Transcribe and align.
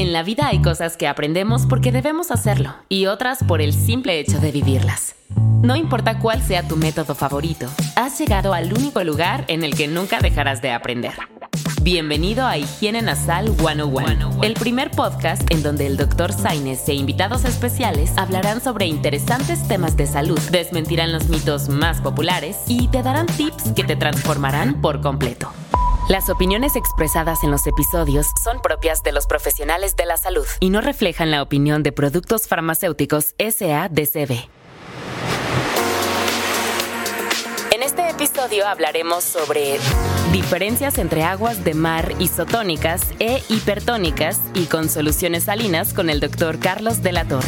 En 0.00 0.14
la 0.14 0.22
vida 0.22 0.46
hay 0.46 0.62
cosas 0.62 0.96
que 0.96 1.06
aprendemos 1.06 1.66
porque 1.66 1.92
debemos 1.92 2.30
hacerlo 2.30 2.74
y 2.88 3.04
otras 3.04 3.44
por 3.44 3.60
el 3.60 3.74
simple 3.74 4.18
hecho 4.18 4.40
de 4.40 4.50
vivirlas. 4.50 5.14
No 5.60 5.76
importa 5.76 6.18
cuál 6.18 6.40
sea 6.40 6.66
tu 6.66 6.78
método 6.78 7.14
favorito, 7.14 7.68
has 7.96 8.18
llegado 8.18 8.54
al 8.54 8.72
único 8.72 9.04
lugar 9.04 9.44
en 9.48 9.62
el 9.62 9.74
que 9.74 9.88
nunca 9.88 10.20
dejarás 10.20 10.62
de 10.62 10.70
aprender. 10.70 11.12
Bienvenido 11.82 12.46
a 12.46 12.56
Higiene 12.56 13.02
Nasal 13.02 13.54
101, 13.58 14.42
el 14.42 14.54
primer 14.54 14.90
podcast 14.90 15.42
en 15.52 15.62
donde 15.62 15.86
el 15.86 15.98
Dr. 15.98 16.32
Saines 16.32 16.88
e 16.88 16.94
invitados 16.94 17.44
especiales 17.44 18.12
hablarán 18.16 18.62
sobre 18.62 18.86
interesantes 18.86 19.68
temas 19.68 19.98
de 19.98 20.06
salud, 20.06 20.40
desmentirán 20.50 21.12
los 21.12 21.28
mitos 21.28 21.68
más 21.68 22.00
populares 22.00 22.56
y 22.68 22.88
te 22.88 23.02
darán 23.02 23.26
tips 23.26 23.72
que 23.76 23.84
te 23.84 23.96
transformarán 23.96 24.80
por 24.80 25.02
completo. 25.02 25.52
Las 26.10 26.28
opiniones 26.28 26.74
expresadas 26.74 27.44
en 27.44 27.52
los 27.52 27.68
episodios 27.68 28.26
son 28.42 28.60
propias 28.60 29.04
de 29.04 29.12
los 29.12 29.28
profesionales 29.28 29.94
de 29.94 30.06
la 30.06 30.16
salud 30.16 30.44
y 30.58 30.70
no 30.70 30.80
reflejan 30.80 31.30
la 31.30 31.40
opinión 31.40 31.84
de 31.84 31.92
Productos 31.92 32.48
Farmacéuticos 32.48 33.36
SADCB. 33.38 34.32
En 37.70 37.84
este 37.84 38.10
episodio 38.10 38.66
hablaremos 38.66 39.22
sobre 39.22 39.78
diferencias 40.32 40.98
entre 40.98 41.22
aguas 41.22 41.62
de 41.62 41.74
mar 41.74 42.12
isotónicas 42.18 43.02
e 43.20 43.44
hipertónicas 43.48 44.40
y 44.54 44.64
con 44.64 44.88
soluciones 44.88 45.44
salinas 45.44 45.94
con 45.94 46.10
el 46.10 46.18
doctor 46.18 46.58
Carlos 46.58 47.04
de 47.04 47.12
la 47.12 47.24
Torre. 47.28 47.46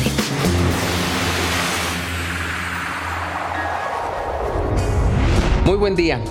Muy 5.65 5.77
buen 5.77 5.97
día. 5.97 6.23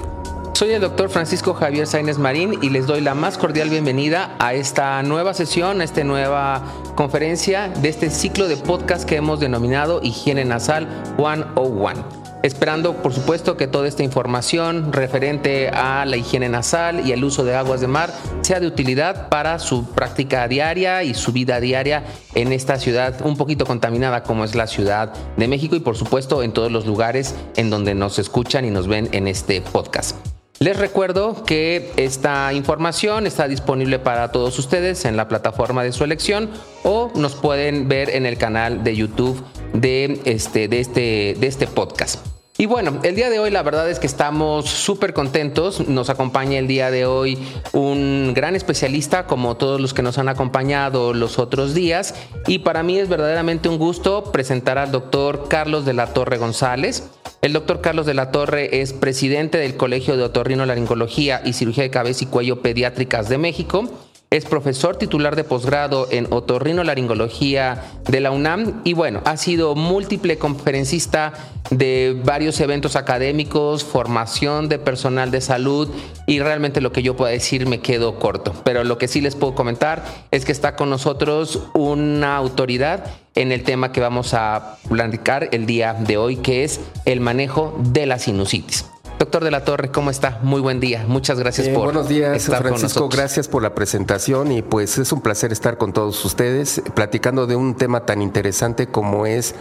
Soy 0.53 0.71
el 0.71 0.81
doctor 0.81 1.09
Francisco 1.09 1.53
Javier 1.53 1.87
Sainz 1.87 2.17
Marín 2.17 2.59
y 2.61 2.69
les 2.69 2.85
doy 2.85 3.01
la 3.01 3.15
más 3.15 3.37
cordial 3.37 3.69
bienvenida 3.69 4.35
a 4.39 4.53
esta 4.53 5.01
nueva 5.01 5.33
sesión, 5.33 5.81
a 5.81 5.83
esta 5.83 6.03
nueva 6.03 6.61
conferencia 6.95 7.69
de 7.69 7.89
este 7.89 8.09
ciclo 8.09 8.47
de 8.47 8.57
podcast 8.57 9.07
que 9.07 9.15
hemos 9.15 9.39
denominado 9.39 10.02
Higiene 10.03 10.45
Nasal 10.45 10.88
101 11.17 12.21
esperando 12.43 12.95
por 13.02 13.13
supuesto 13.13 13.58
que 13.58 13.67
toda 13.67 13.88
esta 13.88 14.03
información 14.03 14.91
referente 14.91 15.69
a 15.69 16.05
la 16.05 16.17
higiene 16.17 16.49
nasal 16.49 17.05
y 17.08 17.11
el 17.11 17.23
uso 17.23 17.43
de 17.43 17.55
aguas 17.55 17.81
de 17.81 17.88
mar 17.88 18.11
sea 18.41 18.59
de 18.59 18.67
utilidad 18.67 19.30
para 19.30 19.59
su 19.59 19.86
práctica 19.86 20.47
diaria 20.47 21.03
y 21.03 21.13
su 21.13 21.31
vida 21.31 21.59
diaria 21.59 22.03
en 22.33 22.52
esta 22.52 22.77
ciudad 22.77 23.21
un 23.23 23.38
poquito 23.38 23.65
contaminada 23.65 24.23
como 24.23 24.43
es 24.43 24.55
la 24.55 24.67
Ciudad 24.67 25.13
de 25.38 25.47
México 25.47 25.75
y 25.75 25.81
por 25.81 25.97
supuesto 25.97 26.43
en 26.43 26.52
todos 26.52 26.71
los 26.71 26.86
lugares 26.86 27.36
en 27.55 27.69
donde 27.69 27.95
nos 27.95 28.19
escuchan 28.19 28.65
y 28.65 28.71
nos 28.71 28.88
ven 28.88 29.09
en 29.11 29.27
este 29.27 29.61
podcast. 29.61 30.30
Les 30.62 30.78
recuerdo 30.78 31.44
que 31.44 31.92
esta 31.98 32.54
información 32.54 33.26
está 33.26 33.48
disponible 33.48 33.98
para 33.98 34.31
todos 34.31 34.59
ustedes 34.59 35.06
en 35.06 35.17
la 35.17 35.28
plataforma 35.28 35.84
de 35.84 35.92
su 35.92 36.04
elección 36.04 36.52
o 36.84 37.12
nos 37.16 37.34
pueden 37.34 37.88
ver 37.88 38.12
en 38.12 38.28
el 38.28 38.38
canal 38.38 38.84
de 38.84 38.95
YouTube 38.95 39.44
de 39.73 40.22
este, 40.26 40.67
de 40.67 40.80
este, 40.80 41.36
de 41.39 41.48
este 41.48 41.66
podcast. 41.66 42.41
Y 42.62 42.67
bueno, 42.67 43.00
el 43.02 43.16
día 43.16 43.31
de 43.31 43.40
hoy 43.40 43.50
la 43.50 43.64
verdad 43.64 43.90
es 43.90 43.98
que 43.98 44.06
estamos 44.06 44.70
súper 44.70 45.14
contentos. 45.14 45.88
Nos 45.88 46.12
acompaña 46.12 46.59
el 46.59 46.67
día 46.67 46.92
de 46.92 47.08
hoy 47.08 47.40
un 47.73 48.34
gran 48.36 48.56
especialista 48.56 49.26
como 49.26 49.58
todos 49.58 49.81
los 49.81 49.95
que 49.95 50.04
nos 50.04 50.20
han 50.20 50.30
acompañado 50.30 51.16
los 51.16 51.39
otros 51.39 51.73
días. 51.73 52.14
Y 52.45 52.59
para 52.59 52.84
mí 52.84 53.00
es 53.00 53.09
verdaderamente 53.09 53.67
un 53.67 53.80
gusto 53.80 54.26
presentar 54.32 54.78
al 54.78 54.92
doctor 54.92 55.48
Carlos 55.48 55.86
de 55.86 55.94
la 55.94 56.14
Torre 56.14 56.38
González. 56.38 57.09
El 57.42 57.54
doctor 57.54 57.82
Carlos 57.82 58.06
de 58.06 58.14
la 58.14 58.30
Torre 58.30 58.82
es 58.84 58.94
presidente 58.94 59.58
del 59.58 59.76
Colegio 59.76 60.16
de 60.16 60.22
Otorrinolaringología 60.22 61.42
y 61.44 61.54
Cirugía 61.54 61.82
de 61.82 61.89
Cabeza 61.89 62.26
y 62.26 62.28
Cuello 62.28 62.62
Pediátricas 62.62 63.28
de 63.28 63.39
México 63.39 63.89
es 64.31 64.45
profesor 64.45 64.95
titular 64.95 65.35
de 65.35 65.43
posgrado 65.43 66.07
en 66.09 66.25
otorrinolaringología 66.31 67.83
de 68.07 68.21
la 68.21 68.31
UNAM 68.31 68.79
y 68.85 68.93
bueno, 68.93 69.21
ha 69.25 69.35
sido 69.35 69.75
múltiple 69.75 70.37
conferencista 70.37 71.33
de 71.69 72.17
varios 72.23 72.57
eventos 72.61 72.95
académicos, 72.95 73.83
formación 73.83 74.70
de 74.70 74.80
personal 74.80 75.31
de 75.31 75.41
salud 75.41 75.89
y 76.27 76.39
realmente 76.39 76.80
lo 76.80 76.93
que 76.93 77.03
yo 77.03 77.17
puedo 77.17 77.30
decir 77.30 77.67
me 77.67 77.81
quedo 77.81 78.20
corto. 78.20 78.53
Pero 78.64 78.86
lo 78.86 78.97
que 78.97 79.09
sí 79.09 79.20
les 79.20 79.36
puedo 79.36 79.53
comentar 79.53 80.05
es 80.31 80.45
que 80.45 80.53
está 80.53 80.77
con 80.77 80.89
nosotros 80.89 81.64
una 81.73 82.37
autoridad 82.37 83.08
en 83.36 83.52
el 83.52 83.64
tema 83.64 83.91
que 83.91 83.99
vamos 83.99 84.33
a 84.33 84.77
platicar 84.87 85.49
el 85.52 85.65
día 85.65 85.93
de 85.93 86.15
hoy, 86.15 86.37
que 86.37 86.64
es 86.64 86.80
el 87.03 87.20
manejo 87.20 87.77
de 87.83 88.05
la 88.05 88.17
sinusitis. 88.17 88.86
Doctor 89.21 89.43
de 89.43 89.52
la 89.52 89.64
Torre, 89.64 89.92
¿cómo 89.92 90.09
está? 90.09 90.39
Muy 90.42 90.61
buen 90.61 90.80
día. 90.80 91.05
Muchas 91.08 91.37
gracias 91.37 91.70
por 91.70 91.83
Buenos 91.83 92.09
días, 92.09 92.43
Francisco. 92.43 93.08
Gracias 93.08 93.48
por 93.48 93.61
la 93.61 93.76
presentación 93.76 94.52
y 94.52 94.64
pues 94.64 94.98
es 94.98 95.11
un 95.11 95.21
placer 95.21 95.52
estar 95.52 95.77
con 95.77 95.93
todos 95.93 96.26
ustedes 96.26 96.82
platicando 96.95 97.45
de 97.45 97.55
un 97.55 97.76
tema 97.76 98.04
tan 98.08 98.23
interesante 98.23 98.87
como 98.87 99.27
es 99.27 99.54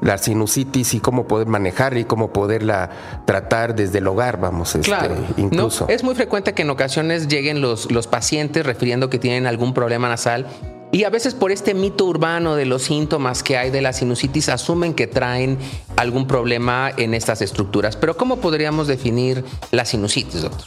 la 0.00 0.18
sinusitis 0.18 0.94
y 0.94 1.00
cómo 1.00 1.26
poder 1.26 1.48
manejarla 1.48 1.98
y 1.98 2.04
cómo 2.04 2.32
poderla 2.32 2.90
tratar 3.24 3.74
desde 3.74 3.98
el 3.98 4.06
hogar, 4.06 4.38
vamos, 4.38 4.76
este, 4.76 4.86
claro. 4.86 5.16
incluso. 5.36 5.88
es 5.88 6.04
muy 6.04 6.14
frecuente 6.14 6.54
que 6.54 6.62
en 6.62 6.70
ocasiones 6.70 7.26
lleguen 7.26 7.60
los, 7.60 7.90
los 7.90 8.06
pacientes 8.06 8.64
refiriendo 8.64 9.10
que 9.10 9.18
tienen 9.18 9.48
algún 9.48 9.74
problema 9.74 10.08
nasal 10.08 10.46
y 10.90 11.04
a 11.04 11.10
veces 11.10 11.34
por 11.34 11.52
este 11.52 11.74
mito 11.74 12.06
urbano 12.06 12.54
de 12.54 12.64
los 12.64 12.82
síntomas 12.82 13.42
que 13.42 13.56
hay 13.58 13.70
de 13.70 13.82
la 13.82 13.92
sinusitis 13.92 14.48
asumen 14.48 14.94
que 14.94 15.06
traen 15.06 15.58
algún 15.96 16.26
problema 16.26 16.90
en 16.96 17.14
estas 17.14 17.42
estructuras. 17.42 17.96
Pero 17.96 18.16
¿cómo 18.16 18.38
podríamos 18.38 18.86
definir 18.86 19.44
la 19.70 19.84
sinusitis, 19.84 20.42
doctor? 20.42 20.66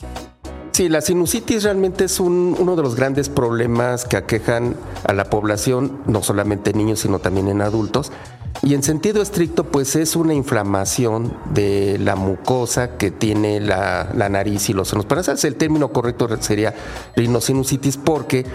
Sí, 0.74 0.90
la 0.90 1.02
sinusitis 1.02 1.64
realmente 1.64 2.06
es 2.06 2.20
uno 2.20 2.76
de 2.76 2.82
los 2.82 2.96
grandes 2.96 3.30
problemas 3.30 4.06
que 4.06 4.16
aquejan 4.16 4.76
a 5.04 5.14
la 5.14 5.26
población, 5.26 6.00
no 6.08 6.24
solamente 6.24 6.72
en 6.72 6.78
niños, 6.78 7.00
sino 7.00 7.20
también 7.20 7.50
en 7.50 7.62
adultos. 7.62 8.12
Y 8.64 8.76
en 8.76 8.84
sentido 8.84 9.24
estricto, 9.24 9.64
pues 9.64 9.96
es 9.96 10.16
una 10.16 10.36
inflamación 10.36 11.34
de 11.52 11.98
la 11.98 12.16
mucosa 12.16 12.96
que 12.98 13.10
tiene 13.10 13.60
la, 13.60 14.12
nariz 14.30 14.70
y 14.70 14.74
los 14.74 14.90
senos 14.90 15.06
paranasales. 15.06 15.44
El 15.46 15.56
término 15.56 15.92
correcto 15.92 16.30
sería 16.42 16.76
rinosinusitis 17.16 17.98
porque 17.98 18.46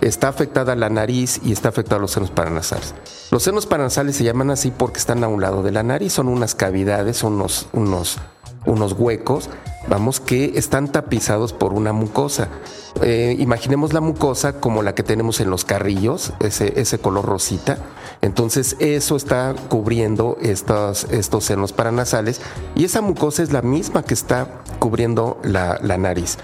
está 0.00 0.26
afectada 0.26 0.74
la 0.74 0.90
nariz 0.90 1.40
y 1.44 1.52
está 1.52 1.68
afectada 1.68 2.00
los 2.00 2.10
senos 2.10 2.32
paranasales. 2.32 2.92
Los 3.30 3.44
senos 3.44 3.66
paranasales 3.66 4.16
se 4.16 4.24
llaman 4.24 4.50
así 4.50 4.72
porque 4.76 4.98
están 4.98 5.22
a 5.22 5.28
un 5.28 5.40
lado 5.40 5.62
de 5.62 5.70
la 5.70 5.84
nariz, 5.84 6.12
son 6.12 6.26
unas 6.26 6.56
cavidades, 6.56 7.22
unos, 7.22 7.68
unos, 7.72 8.18
unos 8.66 8.94
huecos, 8.94 9.48
vamos, 9.88 10.20
que 10.20 10.52
están 10.56 10.90
tapizados 10.90 11.52
por 11.52 11.72
una 11.72 11.92
mucosa. 11.92 12.48
Eh, 13.00 13.36
imaginemos 13.38 13.92
la 13.92 14.00
mucosa 14.00 14.60
como 14.60 14.82
la 14.82 14.94
que 14.94 15.02
tenemos 15.02 15.40
en 15.40 15.50
los 15.50 15.64
carrillos, 15.64 16.32
ese, 16.40 16.80
ese 16.80 16.98
color 16.98 17.24
rosita. 17.24 17.78
Entonces 18.20 18.76
eso 18.78 19.16
está 19.16 19.54
cubriendo 19.68 20.36
estos, 20.40 21.04
estos 21.10 21.44
senos 21.44 21.72
paranasales 21.72 22.40
y 22.74 22.84
esa 22.84 23.00
mucosa 23.00 23.42
es 23.42 23.52
la 23.52 23.62
misma 23.62 24.04
que 24.04 24.14
está 24.14 24.62
cubriendo 24.78 25.40
la, 25.42 25.78
nariz. 25.98 26.38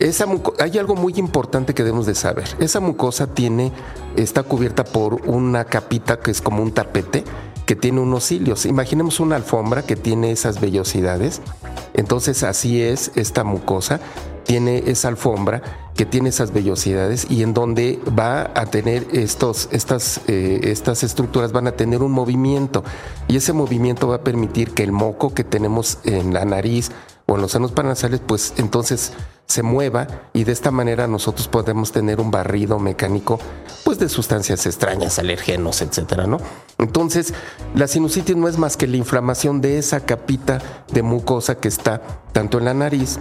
Esa 0.00 0.26
hay 0.58 0.78
algo 0.78 0.96
muy 0.96 1.14
importante 1.16 1.74
que 1.74 1.84
debemos 1.84 2.06
de 2.06 2.16
saber. 2.16 2.48
Esa 2.58 2.80
mucosa 2.80 3.28
tiene, 3.28 3.70
está 4.16 4.42
cubierta 4.42 4.82
por 4.82 5.14
una 5.28 5.64
capita 5.64 6.18
que 6.18 6.32
es 6.32 6.40
como 6.40 6.60
un 6.62 6.72
tapete 6.72 7.22
que 7.66 7.76
tiene 7.76 8.00
unos 8.00 8.24
cilios. 8.24 8.66
Imaginemos 8.66 9.20
una 9.20 9.36
alfombra 9.36 9.82
que 9.82 9.96
tiene 9.96 10.32
esas 10.32 10.60
vellosidades. 10.60 11.40
Entonces 11.94 12.42
así 12.42 12.82
es 12.82 13.12
esta 13.14 13.44
mucosa 13.44 14.00
tiene 14.44 14.84
esa 14.86 15.08
alfombra 15.08 15.62
que 15.94 16.06
tiene 16.06 16.30
esas 16.30 16.52
vellosidades 16.52 17.30
y 17.30 17.42
en 17.42 17.54
donde 17.54 18.00
va 18.18 18.50
a 18.54 18.66
tener 18.66 19.06
estos, 19.12 19.68
estas, 19.72 20.20
eh, 20.26 20.60
estas 20.64 21.02
estructuras 21.02 21.52
van 21.52 21.66
a 21.66 21.72
tener 21.72 22.02
un 22.02 22.12
movimiento 22.12 22.82
y 23.28 23.36
ese 23.36 23.52
movimiento 23.52 24.08
va 24.08 24.16
a 24.16 24.24
permitir 24.24 24.72
que 24.72 24.82
el 24.82 24.92
moco 24.92 25.34
que 25.34 25.44
tenemos 25.44 25.98
en 26.04 26.32
la 26.32 26.44
nariz 26.44 26.90
o 27.26 27.36
en 27.36 27.42
los 27.42 27.52
senos 27.52 27.72
paranasales 27.72 28.20
pues 28.20 28.54
entonces 28.56 29.12
se 29.52 29.62
mueva 29.62 30.06
y 30.32 30.44
de 30.44 30.52
esta 30.52 30.70
manera 30.70 31.06
nosotros 31.06 31.46
podemos 31.46 31.92
tener 31.92 32.20
un 32.20 32.30
barrido 32.30 32.78
mecánico 32.78 33.38
pues 33.84 33.98
de 33.98 34.08
sustancias 34.08 34.64
extrañas, 34.64 35.18
alergenos, 35.18 35.82
etcétera, 35.82 36.26
¿no? 36.26 36.38
Entonces, 36.78 37.34
la 37.74 37.86
sinusitis 37.86 38.34
no 38.34 38.48
es 38.48 38.56
más 38.56 38.76
que 38.76 38.86
la 38.86 38.96
inflamación 38.96 39.60
de 39.60 39.78
esa 39.78 40.00
capita 40.00 40.58
de 40.90 41.02
mucosa 41.02 41.56
que 41.56 41.68
está 41.68 42.00
tanto 42.32 42.58
en 42.58 42.64
la 42.64 42.74
nariz 42.74 43.18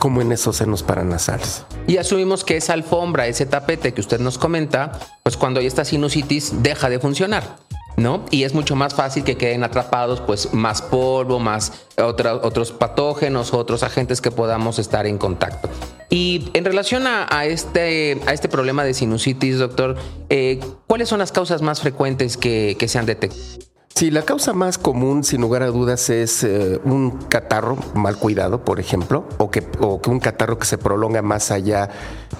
como 0.00 0.20
en 0.20 0.32
esos 0.32 0.56
senos 0.56 0.82
paranasales. 0.82 1.64
Y 1.86 1.98
asumimos 1.98 2.44
que 2.44 2.56
esa 2.56 2.72
alfombra, 2.72 3.28
ese 3.28 3.46
tapete 3.46 3.94
que 3.94 4.00
usted 4.00 4.18
nos 4.18 4.38
comenta, 4.38 4.98
pues 5.22 5.36
cuando 5.36 5.60
hay 5.60 5.66
esta 5.66 5.84
sinusitis 5.84 6.62
deja 6.62 6.88
de 6.88 6.98
funcionar. 6.98 7.63
¿No? 7.96 8.24
Y 8.30 8.42
es 8.42 8.54
mucho 8.54 8.74
más 8.74 8.94
fácil 8.94 9.22
que 9.22 9.36
queden 9.36 9.62
atrapados, 9.62 10.20
pues, 10.20 10.52
más 10.52 10.82
polvo, 10.82 11.38
más 11.38 11.72
otros 11.96 12.72
patógenos, 12.72 13.54
otros 13.54 13.82
agentes 13.84 14.20
que 14.20 14.32
podamos 14.32 14.78
estar 14.78 15.06
en 15.06 15.16
contacto. 15.16 15.68
Y 16.10 16.50
en 16.54 16.64
relación 16.64 17.06
a, 17.06 17.44
este, 17.44 18.20
a 18.26 18.32
este 18.32 18.48
problema 18.48 18.84
de 18.84 18.94
sinusitis, 18.94 19.58
doctor, 19.58 19.96
eh, 20.28 20.60
¿cuáles 20.86 21.08
son 21.08 21.18
las 21.18 21.32
causas 21.32 21.62
más 21.62 21.80
frecuentes 21.80 22.36
que, 22.36 22.76
que 22.78 22.88
se 22.88 22.98
han 22.98 23.06
detectado? 23.06 23.73
Sí, 23.96 24.10
la 24.10 24.22
causa 24.22 24.52
más 24.54 24.76
común, 24.76 25.22
sin 25.22 25.40
lugar 25.40 25.62
a 25.62 25.68
dudas, 25.68 26.10
es 26.10 26.42
eh, 26.42 26.80
un 26.82 27.12
catarro 27.28 27.78
mal 27.94 28.16
cuidado, 28.16 28.64
por 28.64 28.80
ejemplo, 28.80 29.24
o 29.38 29.52
que, 29.52 29.64
un 30.08 30.18
catarro 30.18 30.58
que 30.58 30.66
se 30.66 30.78
prolonga 30.78 31.22
más 31.22 31.52
allá 31.52 31.90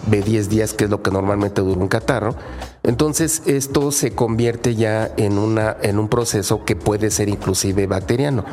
de 0.08 0.20
10 0.20 0.48
días, 0.48 0.74
que 0.74 0.86
es 0.86 0.90
lo 0.90 1.00
que 1.00 1.12
normalmente 1.12 1.60
dura 1.60 1.80
un 1.80 1.86
catarro. 1.86 2.34
Entonces, 2.82 3.42
esto 3.46 3.92
se 3.92 4.16
convierte 4.16 4.74
ya 4.74 5.12
en, 5.16 5.38
un 5.38 6.08
proceso 6.08 6.64
que 6.64 6.74
puede 6.74 7.12
ser 7.12 7.28
inclusive 7.28 7.86
bacteriano. 7.86 8.44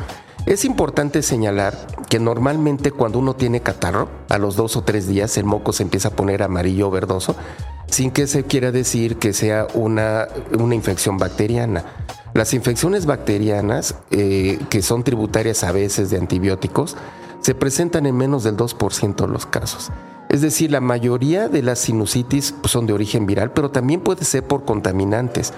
Es 0.46 0.64
importante 0.64 1.22
señalar 1.22 1.76
que 2.08 2.20
normalmente 2.20 2.92
cuando 2.92 3.18
uno 3.18 3.34
tiene 3.34 3.62
catarro, 3.62 4.10
a 4.28 4.38
los 4.38 4.54
dos 4.54 4.76
o 4.76 4.82
tres 4.82 5.08
días 5.08 5.36
el 5.38 5.44
moco 5.44 5.72
se 5.72 5.82
empieza 5.82 6.08
a 6.08 6.12
poner 6.12 6.44
amarillo 6.44 6.86
o 6.86 6.90
verdoso, 6.92 7.34
sin 7.88 8.12
que 8.12 8.28
se 8.28 8.44
quiera 8.44 8.70
decir 8.70 9.16
que 9.16 9.32
sea 9.32 9.66
una 9.74 10.28
infección 10.72 11.18
bacteriana. 11.18 11.84
Las 12.34 12.54
infecciones 12.54 13.04
bacterianas, 13.04 13.94
eh, 14.10 14.58
que 14.70 14.80
son 14.80 15.04
tributarias 15.04 15.64
a 15.64 15.72
veces 15.72 16.08
de 16.10 16.16
antibióticos, 16.16 16.96
se 17.40 17.54
presentan 17.54 18.06
en 18.06 18.16
menos 18.16 18.44
del 18.44 18.56
2% 18.56 19.26
de 19.26 19.32
los 19.32 19.44
casos. 19.44 19.90
Es 20.30 20.40
decir, 20.40 20.70
la 20.70 20.80
mayoría 20.80 21.48
de 21.48 21.60
las 21.60 21.80
sinusitis 21.80 22.54
pues, 22.58 22.72
son 22.72 22.86
de 22.86 22.94
origen 22.94 23.26
viral, 23.26 23.50
pero 23.52 23.70
también 23.70 24.00
puede 24.00 24.24
ser 24.24 24.44
por 24.44 24.64
contaminantes, 24.64 25.52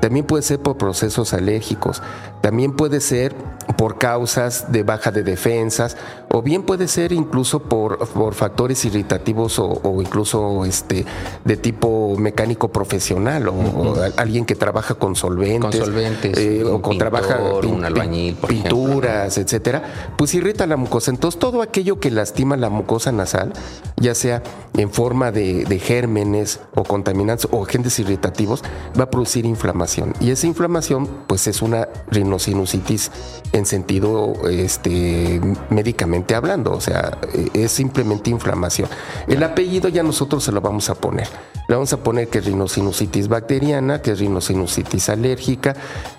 también 0.00 0.24
puede 0.24 0.42
ser 0.42 0.60
por 0.60 0.76
procesos 0.76 1.34
alérgicos, 1.34 2.02
también 2.40 2.72
puede 2.72 3.00
ser 3.00 3.34
por 3.76 3.98
causas 3.98 4.72
de 4.72 4.82
baja 4.82 5.10
de 5.10 5.22
defensas 5.22 5.96
o 6.30 6.42
bien 6.42 6.62
puede 6.62 6.88
ser 6.88 7.12
incluso 7.12 7.60
por, 7.60 7.98
por 8.08 8.34
factores 8.34 8.84
irritativos 8.84 9.58
o, 9.58 10.00
incluso 10.02 10.64
este, 10.64 11.04
de 11.44 11.56
tipo 11.56 12.16
mecánico 12.18 12.68
profesional 12.68 13.48
o, 13.48 13.94
alguien 14.16 14.44
que 14.44 14.54
trabaja 14.54 14.94
con 14.94 15.16
solventes, 15.16 16.38
eh, 16.38 16.64
o 16.64 16.80
con 16.82 16.98
trabaja 16.98 17.38
un 17.66 17.84
albañil, 17.84 18.36
pinturas, 18.36 19.38
etcétera, 19.38 19.82
pues 20.16 20.34
irrita 20.34 20.66
la 20.66 20.76
mucosa. 20.76 21.10
Entonces 21.10 21.38
todo 21.38 21.62
aquello 21.62 22.00
que 22.00 22.10
lastima 22.10 22.56
la 22.56 22.70
mucosa 22.70 23.12
nasal, 23.12 23.52
ya 23.96 24.14
sea 24.14 24.42
en 24.78 24.90
forma 24.90 25.32
de, 25.32 25.64
de 25.64 25.78
gérmenes 25.78 26.60
o 26.74 26.84
contaminantes 26.84 27.48
o 27.50 27.64
agentes 27.64 27.98
irritativos, 27.98 28.62
va 28.98 29.04
a 29.04 29.10
producir 29.10 29.44
inflamación. 29.44 30.14
Y 30.20 30.30
esa 30.30 30.46
inflamación 30.46 31.08
pues 31.26 31.46
es 31.48 31.60
una 31.62 31.88
rinosinusitis 32.10 33.10
en 33.52 33.66
sentido 33.66 34.34
este, 34.48 35.40
médicamente 35.68 36.34
hablando, 36.34 36.72
o 36.72 36.80
sea, 36.80 37.18
eh, 37.34 37.48
es 37.54 37.72
simplemente 37.72 38.30
inflamación. 38.30 38.88
El 39.26 39.42
apellido 39.42 39.88
ya 39.88 40.02
nosotros 40.02 40.44
se 40.44 40.52
lo 40.52 40.60
vamos 40.60 40.88
a 40.90 40.94
poner. 40.94 41.28
Le 41.68 41.74
vamos 41.74 41.92
a 41.92 41.98
poner 41.98 42.28
que 42.28 42.38
es 42.38 42.46
rinosinusitis 42.46 43.28
bacteriana, 43.28 44.00
que 44.00 44.12
es 44.12 44.20
rinosinusitis 44.20 45.08
alérgica, 45.08 45.74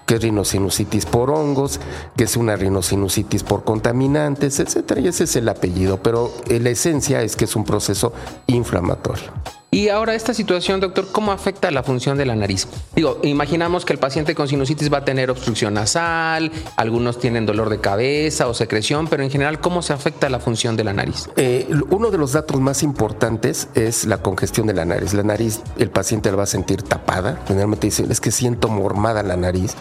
que 0.09 0.15
es 0.15 0.23
rinosinusitis 0.23 1.05
por 1.05 1.29
hongos, 1.29 1.79
que 2.17 2.23
es 2.23 2.35
una 2.35 2.55
rinosinusitis 2.55 3.43
por 3.43 3.63
contaminantes, 3.63 4.59
etcétera. 4.59 5.01
Y 5.01 5.07
ese 5.07 5.25
es 5.25 5.35
el 5.35 5.47
apellido, 5.47 6.01
pero 6.01 6.33
la 6.47 6.71
esencia 6.71 7.21
es 7.21 7.35
que 7.35 7.45
es 7.45 7.55
un 7.55 7.63
proceso 7.63 8.11
inflamatorio. 8.47 9.31
Y 9.71 9.89
ahora 9.89 10.15
esta 10.15 10.33
situación, 10.33 10.79
doctor, 10.79 11.09
¿cómo 11.11 11.31
afecta 11.31 11.69
la 11.69 11.83
función 11.83 12.17
de 12.17 12.25
la 12.25 12.35
nariz? 12.35 12.67
Digo, 12.95 13.19
imaginamos 13.21 13.85
que 13.85 13.93
el 13.93 13.99
paciente 13.99 14.33
con 14.33 14.47
sinusitis 14.47 14.91
va 14.91 14.99
a 14.99 15.05
tener 15.05 15.29
obstrucción 15.29 15.75
nasal, 15.75 16.51
algunos 16.75 17.19
tienen 17.19 17.45
dolor 17.45 17.69
de 17.69 17.79
cabeza 17.79 18.47
o 18.47 18.55
secreción, 18.55 19.07
pero 19.07 19.21
en 19.21 19.29
general, 19.29 19.59
¿cómo 19.59 19.83
se 19.83 19.93
afecta 19.93 20.27
la 20.29 20.39
función 20.39 20.75
de 20.75 20.85
la 20.85 20.93
nariz? 20.93 21.29
Eh, 21.35 21.67
uno 21.91 22.09
de 22.09 22.17
los 22.17 22.31
datos 22.31 22.59
más 22.59 22.81
importantes 22.81 23.67
es 23.75 24.05
la 24.05 24.23
congestión 24.23 24.65
de 24.65 24.73
la 24.73 24.85
nariz. 24.85 25.13
La 25.13 25.21
nariz, 25.21 25.61
el 25.77 25.91
paciente 25.91 26.31
la 26.31 26.37
va 26.37 26.43
a 26.43 26.47
sentir 26.47 26.81
tapada. 26.81 27.39
Generalmente 27.47 27.85
dice, 27.87 28.07
es 28.09 28.19
que 28.19 28.31
siento 28.31 28.69
mormada 28.69 29.21
la 29.21 29.37
nariz, 29.37 29.75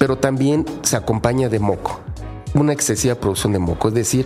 pero 0.00 0.16
también 0.16 0.64
se 0.80 0.96
acompaña 0.96 1.50
de 1.50 1.58
moco 1.58 2.00
una 2.54 2.72
excesiva 2.72 3.14
producción 3.14 3.52
de 3.52 3.58
moco, 3.58 3.88
es 3.88 3.94
decir, 3.94 4.24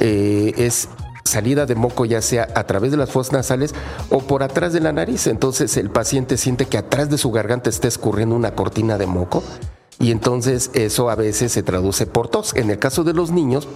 eh, 0.00 0.52
es 0.56 0.88
salida 1.24 1.64
de 1.64 1.76
moco 1.76 2.04
ya 2.04 2.20
sea 2.20 2.48
a 2.56 2.64
través 2.64 2.90
de 2.90 2.96
las 2.96 3.10
fosas 3.10 3.32
nasales 3.32 3.72
o 4.10 4.18
por 4.18 4.42
atrás 4.42 4.72
de 4.72 4.80
la 4.80 4.92
nariz. 4.92 5.28
Entonces 5.28 5.76
el 5.76 5.88
paciente 5.88 6.36
siente 6.36 6.66
que 6.66 6.76
atrás 6.76 7.08
de 7.08 7.18
su 7.18 7.30
garganta 7.30 7.70
está 7.70 7.88
escurriendo 7.88 8.34
una 8.34 8.54
cortina 8.54 8.98
de 8.98 9.06
moco 9.06 9.42
y 9.98 10.10
entonces 10.10 10.70
eso 10.74 11.08
a 11.08 11.14
veces 11.14 11.52
se 11.52 11.62
traduce 11.62 12.04
por 12.04 12.28
tos. 12.28 12.54
En 12.56 12.68
el 12.68 12.78
caso 12.78 13.04
de 13.04 13.14
los 13.14 13.30
niños, 13.30 13.68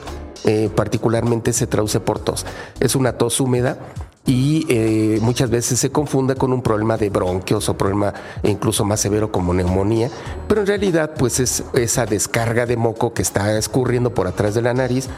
eh, 0.44 0.69
particularmente 0.75 1.52
se 1.52 1.66
traduce 1.69 2.00
por 2.00 2.19
tos. 2.19 2.44
Es 2.81 2.96
una 2.96 3.16
tos 3.16 3.40
húmeda 3.40 3.78
y 4.26 4.67
eh, 4.69 5.19
muchas 5.23 5.50
veces 5.50 5.78
se 5.78 5.90
confunde 5.90 6.34
con 6.34 6.52
un 6.52 6.62
problema 6.62 6.96
de 6.96 7.11
bronquios 7.11 7.69
o 7.69 7.78
problema 7.78 8.12
incluso 8.43 8.84
más 8.84 9.00
severo 9.00 9.31
como 9.31 9.55
neumonía, 9.55 10.11
pero 10.49 10.61
en 10.61 10.67
realidad 10.67 11.12
pues 11.17 11.40
es 11.40 11.62
esa 11.75 12.06
descarga 12.06 12.67
de 12.67 12.76
moco 12.76 13.14
que 13.14 13.23
está 13.23 13.56
escurriendo 13.56 14.12
por 14.12 14.26
atrás 14.26 14.55
de 14.55 14.62
la 14.62 14.75
nariz 14.75 15.08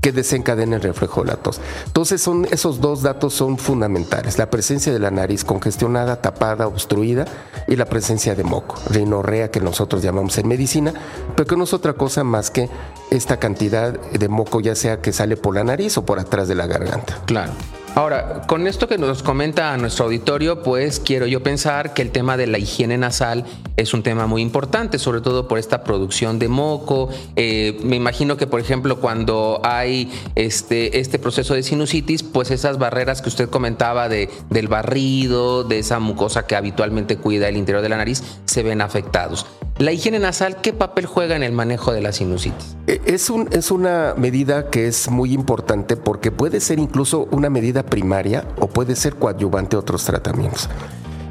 que 0.00 0.12
desencadena 0.12 0.76
el 0.76 0.82
reflejo 0.82 1.22
de 1.22 1.28
la 1.28 1.36
tos. 1.36 1.60
Entonces 1.86 2.20
son, 2.20 2.46
esos 2.50 2.80
dos 2.80 3.02
datos 3.02 3.32
son 3.34 3.56
fundamentales, 3.56 4.36
la 4.38 4.50
presencia 4.50 4.92
de 4.92 4.98
la 4.98 5.10
nariz 5.10 5.44
congestionada, 5.44 6.20
tapada, 6.20 6.66
obstruida 6.66 7.24
y 7.66 7.76
la 7.76 7.86
presencia 7.86 8.34
de 8.34 8.44
moco, 8.44 8.76
rinorrea 8.90 9.50
que 9.50 9.60
nosotros 9.60 10.02
llamamos 10.02 10.36
en 10.38 10.48
medicina, 10.48 10.92
pero 11.34 11.46
que 11.46 11.56
no 11.56 11.64
es 11.64 11.72
otra 11.72 11.94
cosa 11.94 12.24
más 12.24 12.50
que 12.50 12.68
esta 13.10 13.38
cantidad 13.38 13.98
de 13.98 14.28
moco 14.28 14.60
ya 14.60 14.74
sea 14.74 15.00
que 15.00 15.12
sale 15.12 15.36
por 15.36 15.54
la 15.54 15.64
nariz 15.64 15.96
o 15.96 16.04
por 16.04 16.18
atrás 16.18 16.48
de 16.48 16.56
la 16.56 16.66
garganta. 16.66 17.22
Claro. 17.26 17.52
Ahora, 17.96 18.42
con 18.46 18.66
esto 18.66 18.88
que 18.88 18.98
nos 18.98 19.22
comenta 19.22 19.74
nuestro 19.78 20.04
auditorio, 20.04 20.62
pues 20.62 21.00
quiero 21.00 21.26
yo 21.26 21.42
pensar 21.42 21.94
que 21.94 22.02
el 22.02 22.10
tema 22.10 22.36
de 22.36 22.46
la 22.46 22.58
higiene 22.58 22.98
nasal 22.98 23.46
es 23.78 23.94
un 23.94 24.02
tema 24.02 24.26
muy 24.26 24.42
importante, 24.42 24.98
sobre 24.98 25.22
todo 25.22 25.48
por 25.48 25.58
esta 25.58 25.82
producción 25.82 26.38
de 26.38 26.48
moco. 26.48 27.08
Eh, 27.36 27.78
me 27.82 27.96
imagino 27.96 28.36
que, 28.36 28.46
por 28.46 28.60
ejemplo, 28.60 29.00
cuando 29.00 29.62
hay 29.64 30.12
este, 30.34 31.00
este 31.00 31.18
proceso 31.18 31.54
de 31.54 31.62
sinusitis, 31.62 32.22
pues 32.22 32.50
esas 32.50 32.76
barreras 32.76 33.22
que 33.22 33.30
usted 33.30 33.48
comentaba 33.48 34.10
de, 34.10 34.28
del 34.50 34.68
barrido, 34.68 35.64
de 35.64 35.78
esa 35.78 35.98
mucosa 35.98 36.46
que 36.46 36.54
habitualmente 36.54 37.16
cuida 37.16 37.48
el 37.48 37.56
interior 37.56 37.82
de 37.82 37.88
la 37.88 37.96
nariz, 37.96 38.22
se 38.44 38.62
ven 38.62 38.82
afectados. 38.82 39.46
La 39.78 39.92
higiene 39.92 40.18
nasal, 40.18 40.62
¿qué 40.62 40.72
papel 40.72 41.04
juega 41.04 41.36
en 41.36 41.42
el 41.42 41.52
manejo 41.52 41.92
de 41.92 42.00
la 42.00 42.10
sinusitis? 42.10 42.76
Eh, 42.86 43.02
es, 43.04 43.28
un, 43.28 43.50
una 43.70 44.14
medida 44.16 44.70
que 44.70 44.86
es 44.86 45.10
muy 45.10 45.34
importante 45.34 45.96
porque 45.98 46.30
puede 46.30 46.60
ser 46.60 46.78
incluso 46.78 47.28
una 47.30 47.50
medida 47.50 47.82
primaria 47.82 48.46
o 48.58 48.68
puede 48.68 48.96
ser 48.96 49.16
coadyuvante 49.16 49.76
a 49.76 49.80
otros 49.80 50.04
tratamientos. 50.04 50.70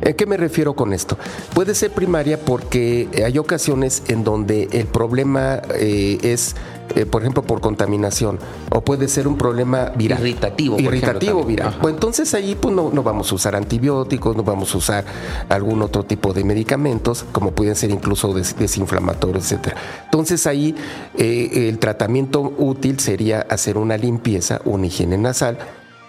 ¿A 0.07 0.13
qué 0.13 0.27
me 0.27 0.37
refiero 0.37 0.75
con 0.75 0.93
esto? 0.93 1.17
Puede 1.55 1.73
ser 1.73 1.89
primaria 1.89 2.39
porque 2.39 3.09
hay 3.25 3.39
ocasiones 3.39 4.03
en 4.09 4.23
donde 4.23 4.67
el 4.73 4.85
problema 4.85 5.63
eh, 5.73 6.19
es, 6.21 6.55
eh, 6.95 7.05
por 7.05 7.21
ejemplo, 7.21 7.43
por 7.43 7.61
contaminación, 7.61 8.39
o 8.69 8.81
puede 8.81 9.07
ser 9.07 9.27
un 9.27 9.37
problema 9.37 9.91
viral. 9.95 10.19
Irritativo. 10.19 10.79
Irritativo, 10.79 11.43
viral. 11.43 11.77
Pues 11.81 11.93
entonces 11.93 12.33
ahí 12.33 12.55
pues, 12.55 12.73
no, 12.73 12.91
no, 12.91 13.03
vamos 13.03 13.31
a 13.31 13.35
usar 13.35 13.55
antibióticos, 13.55 14.35
no 14.35 14.43
vamos 14.43 14.73
a 14.75 14.77
usar 14.77 15.05
algún 15.49 15.81
otro 15.81 16.03
tipo 16.03 16.33
de 16.33 16.43
medicamentos, 16.43 17.25
como 17.31 17.51
pueden 17.51 17.75
ser 17.75 17.91
incluso 17.91 18.33
desinflamatorios, 18.33 19.51
etc. 19.51 19.75
Entonces 20.05 20.45
ahí 20.47 20.75
eh, 21.17 21.69
el 21.69 21.79
tratamiento 21.79 22.53
útil 22.57 22.99
sería 22.99 23.41
hacer 23.49 23.77
una 23.77 23.97
limpieza, 23.97 24.61
una 24.65 24.87
higiene 24.87 25.17
nasal 25.17 25.57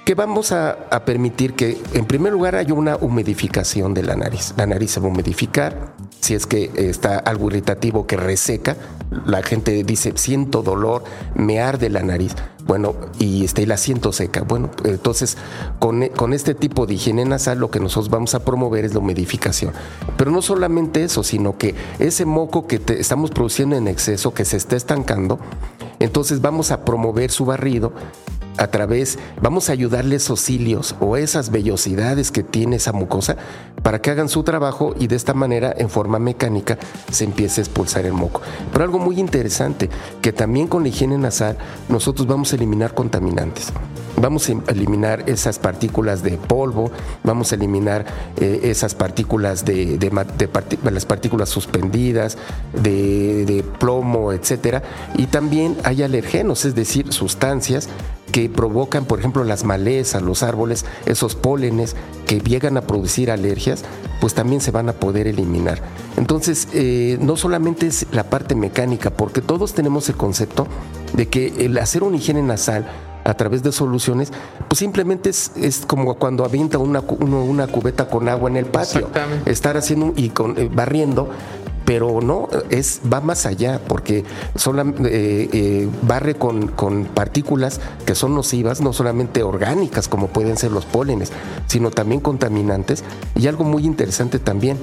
que 0.06 0.14
vamos 0.14 0.52
a, 0.52 0.88
permitir 1.04 1.54
que, 1.54 1.82
en 1.92 2.06
primer 2.06 2.32
lugar, 2.32 2.54
haya 2.54 2.72
una 2.74 2.94
humidificación 2.94 3.92
de 3.92 4.04
la 4.04 4.14
nariz. 4.14 4.54
La 4.56 4.64
nariz 4.64 4.92
se 4.92 5.00
va 5.00 5.08
a 5.08 5.10
humidificar. 5.10 5.94
Si 6.20 6.34
es 6.34 6.46
que 6.46 6.70
está 6.74 7.18
algo 7.18 7.48
irritativo 7.48 8.06
que 8.06 8.16
reseca, 8.16 8.76
la 9.24 9.42
gente 9.42 9.84
dice, 9.84 10.12
siento 10.16 10.62
dolor, 10.62 11.04
me 11.34 11.60
arde 11.60 11.90
la 11.90 12.02
nariz. 12.02 12.34
Bueno, 12.66 12.96
y, 13.20 13.44
este, 13.44 13.64
la 13.64 13.76
siento 13.76 14.12
seca. 14.12 14.42
Bueno, 14.42 14.70
entonces, 14.84 15.36
con, 15.78 16.04
con 16.08 16.32
este 16.32 16.54
tipo 16.54 16.86
de 16.86 16.94
higiene 16.94 17.24
nasal, 17.24 17.58
lo 17.58 17.70
que 17.70 17.78
nosotros 17.78 18.10
vamos 18.10 18.34
a 18.34 18.44
promover 18.44 18.84
es 18.84 18.92
la 18.92 18.98
humidificación. 18.98 19.72
Pero 20.16 20.32
no 20.32 20.42
solamente 20.42 21.04
eso, 21.04 21.22
sino 21.22 21.56
que 21.58 21.76
ese 22.00 22.24
moco 22.24 22.66
que 22.66 22.80
estamos 22.98 23.30
produciendo 23.30 23.76
en 23.76 23.86
exceso, 23.86 24.34
que 24.34 24.44
se 24.44 24.56
está 24.56 24.74
estancando, 24.74 25.38
entonces 26.00 26.40
vamos 26.40 26.72
a 26.72 26.84
promover 26.84 27.30
su 27.30 27.44
barrido 27.44 27.92
a 28.58 28.66
través, 28.68 29.18
vamos 29.40 29.68
a 29.68 29.72
ayudarle 29.72 30.16
esos 30.16 30.40
cilios 30.40 30.94
o 31.00 31.16
esas 31.16 31.50
vellosidades 31.50 32.30
que 32.30 32.42
tiene 32.42 32.76
esa 32.76 32.92
mucosa 32.92 33.36
para 33.82 34.00
que 34.00 34.10
hagan 34.10 34.28
su 34.28 34.42
trabajo 34.42 34.94
y 34.98 35.06
de 35.06 35.16
esta 35.16 35.34
manera, 35.34 35.74
en 35.76 35.90
forma 35.90 36.18
mecánica, 36.18 36.78
se 37.10 37.24
empiece 37.24 37.60
a 37.60 37.64
expulsar 37.64 38.06
el 38.06 38.12
moco. 38.12 38.40
Pero 38.72 38.84
algo 38.84 38.98
muy 38.98 39.20
interesante, 39.20 39.88
que 40.20 40.32
también 40.32 40.66
con 40.66 40.82
la 40.82 40.88
higiene 40.88 41.18
nasal 41.18 41.56
nosotros 41.88 42.26
vamos 42.26 42.52
a 42.52 42.56
eliminar 42.56 42.94
contaminantes. 42.94 43.72
Vamos 44.18 44.48
a 44.48 44.72
eliminar 44.72 45.28
esas 45.28 45.58
partículas 45.58 46.22
de 46.22 46.38
polvo, 46.38 46.90
vamos 47.22 47.52
a 47.52 47.54
eliminar 47.54 48.06
eh, 48.40 48.60
esas 48.64 48.94
partículas 48.94 49.66
de, 49.66 49.98
las 50.82 51.04
partículas 51.04 51.50
suspendidas, 51.50 52.38
de, 52.72 53.44
de 53.44 53.62
plomo, 53.62 54.32
etcétera. 54.32 54.82
Y 55.16 55.26
también 55.26 55.76
hay 55.84 56.02
alergenos, 56.02 56.64
es 56.64 56.74
decir, 56.74 57.12
sustancias 57.12 57.90
que 58.32 58.48
provocan, 58.48 59.04
por 59.04 59.18
ejemplo, 59.18 59.44
las 59.44 59.64
malezas, 59.64 60.22
los 60.22 60.42
árboles, 60.42 60.84
esos 61.06 61.34
pólenes 61.34 61.96
que 62.26 62.40
llegan 62.40 62.76
a 62.76 62.82
producir 62.82 63.30
alergias, 63.30 63.84
pues 64.20 64.34
también 64.34 64.60
se 64.60 64.70
van 64.70 64.88
a 64.88 64.92
poder 64.92 65.26
eliminar. 65.26 65.80
Entonces, 66.16 66.68
eh, 66.72 67.18
no 67.20 67.36
solamente 67.36 67.86
es 67.86 68.06
la 68.12 68.24
parte 68.24 68.54
mecánica, 68.54 69.10
porque 69.10 69.40
todos 69.40 69.74
tenemos 69.74 70.08
el 70.08 70.16
concepto 70.16 70.66
de 71.14 71.28
que 71.28 71.64
el 71.64 71.78
hacer 71.78 72.02
una 72.02 72.16
higiene 72.16 72.42
nasal 72.42 72.86
a 73.24 73.34
través 73.34 73.62
de 73.62 73.72
soluciones, 73.72 74.32
pues 74.68 74.78
simplemente 74.78 75.30
es, 75.30 75.84
como 75.86 76.14
cuando 76.14 76.44
avienta 76.44 76.78
una, 76.78 77.00
una 77.00 77.66
cubeta 77.66 78.08
con 78.08 78.28
agua 78.28 78.48
en 78.48 78.56
el 78.56 78.66
patio. 78.66 79.10
Estar 79.46 79.76
haciendo 79.76 80.12
y 80.16 80.28
con, 80.28 80.56
eh, 80.56 80.70
barriendo 80.72 81.28
pero 81.86 82.20
no, 82.20 82.48
es, 82.68 83.00
va 83.10 83.22
más 83.22 83.46
allá, 83.46 83.80
porque 83.86 84.18
eh, 84.18 84.24
eh, 85.06 85.88
barre 86.02 86.34
con, 86.34 86.66
con, 86.66 87.04
partículas 87.04 87.80
que 88.04 88.16
son 88.16 88.34
nocivas, 88.34 88.80
no 88.80 88.92
solamente 88.92 89.44
orgánicas 89.44 90.08
como 90.08 90.26
pueden 90.26 90.56
ser 90.58 90.72
los 90.72 90.84
pólenes, 90.84 91.30
sino 91.68 91.92
también 91.92 92.20
contaminantes. 92.20 93.04
Y 93.36 93.46
algo 93.46 93.62
muy 93.62 93.86
interesante 93.86 94.40
también, 94.40 94.78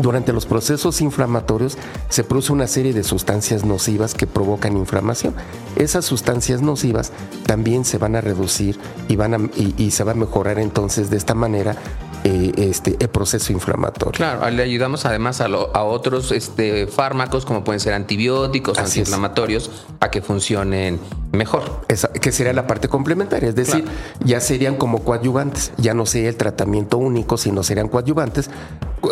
durante 0.00 0.32
los 0.32 0.46
procesos 0.46 1.00
inflamatorios 1.00 1.76
se 2.08 2.24
produce 2.24 2.52
una 2.52 2.66
serie 2.66 2.92
de 2.92 3.02
sustancias 3.02 3.64
nocivas 3.64 4.14
que 4.14 4.26
provocan 4.26 4.76
inflamación. 4.76 5.34
Esas 5.76 6.04
sustancias 6.04 6.62
nocivas 6.62 7.12
también 7.46 7.84
se 7.84 7.98
van 7.98 8.14
a 8.14 8.20
reducir 8.20 8.78
y, 9.08 9.16
van 9.16 9.50
y, 9.56 9.90
se 9.90 10.04
va 10.04 10.12
a 10.12 10.14
mejorar 10.14 10.58
entonces 10.58 11.10
de 11.10 11.16
esta 11.16 11.34
manera 11.34 11.76
eh, 12.24 12.52
este, 12.56 12.96
el 12.98 13.08
proceso 13.08 13.52
inflamatorio. 13.52 14.12
Claro, 14.12 14.48
le 14.50 14.62
ayudamos 14.62 15.04
además 15.06 15.40
a, 15.40 15.46
a 15.46 15.82
otros 15.84 16.32
este, 16.32 16.86
fármacos 16.86 17.44
como 17.44 17.64
pueden 17.64 17.80
ser 17.80 17.94
antibióticos, 17.94 18.78
antiinflamatorios, 18.78 19.70
a 20.00 20.10
que 20.10 20.22
funcionen 20.22 21.00
mejor. 21.32 21.82
Esa, 21.88 22.08
que 22.08 22.32
sería 22.32 22.52
la 22.52 22.66
parte 22.66 22.88
complementaria, 22.88 23.48
es 23.48 23.54
decir, 23.54 23.84
ya 24.24 24.40
serían 24.40 24.76
como 24.76 25.04
coadyuvantes, 25.04 25.72
ya 25.76 25.94
no 25.94 26.06
sería 26.06 26.28
el 26.28 26.36
tratamiento 26.36 26.98
único, 26.98 27.36
sino 27.36 27.62
serían 27.62 27.88
coadyuvantes 27.88 28.50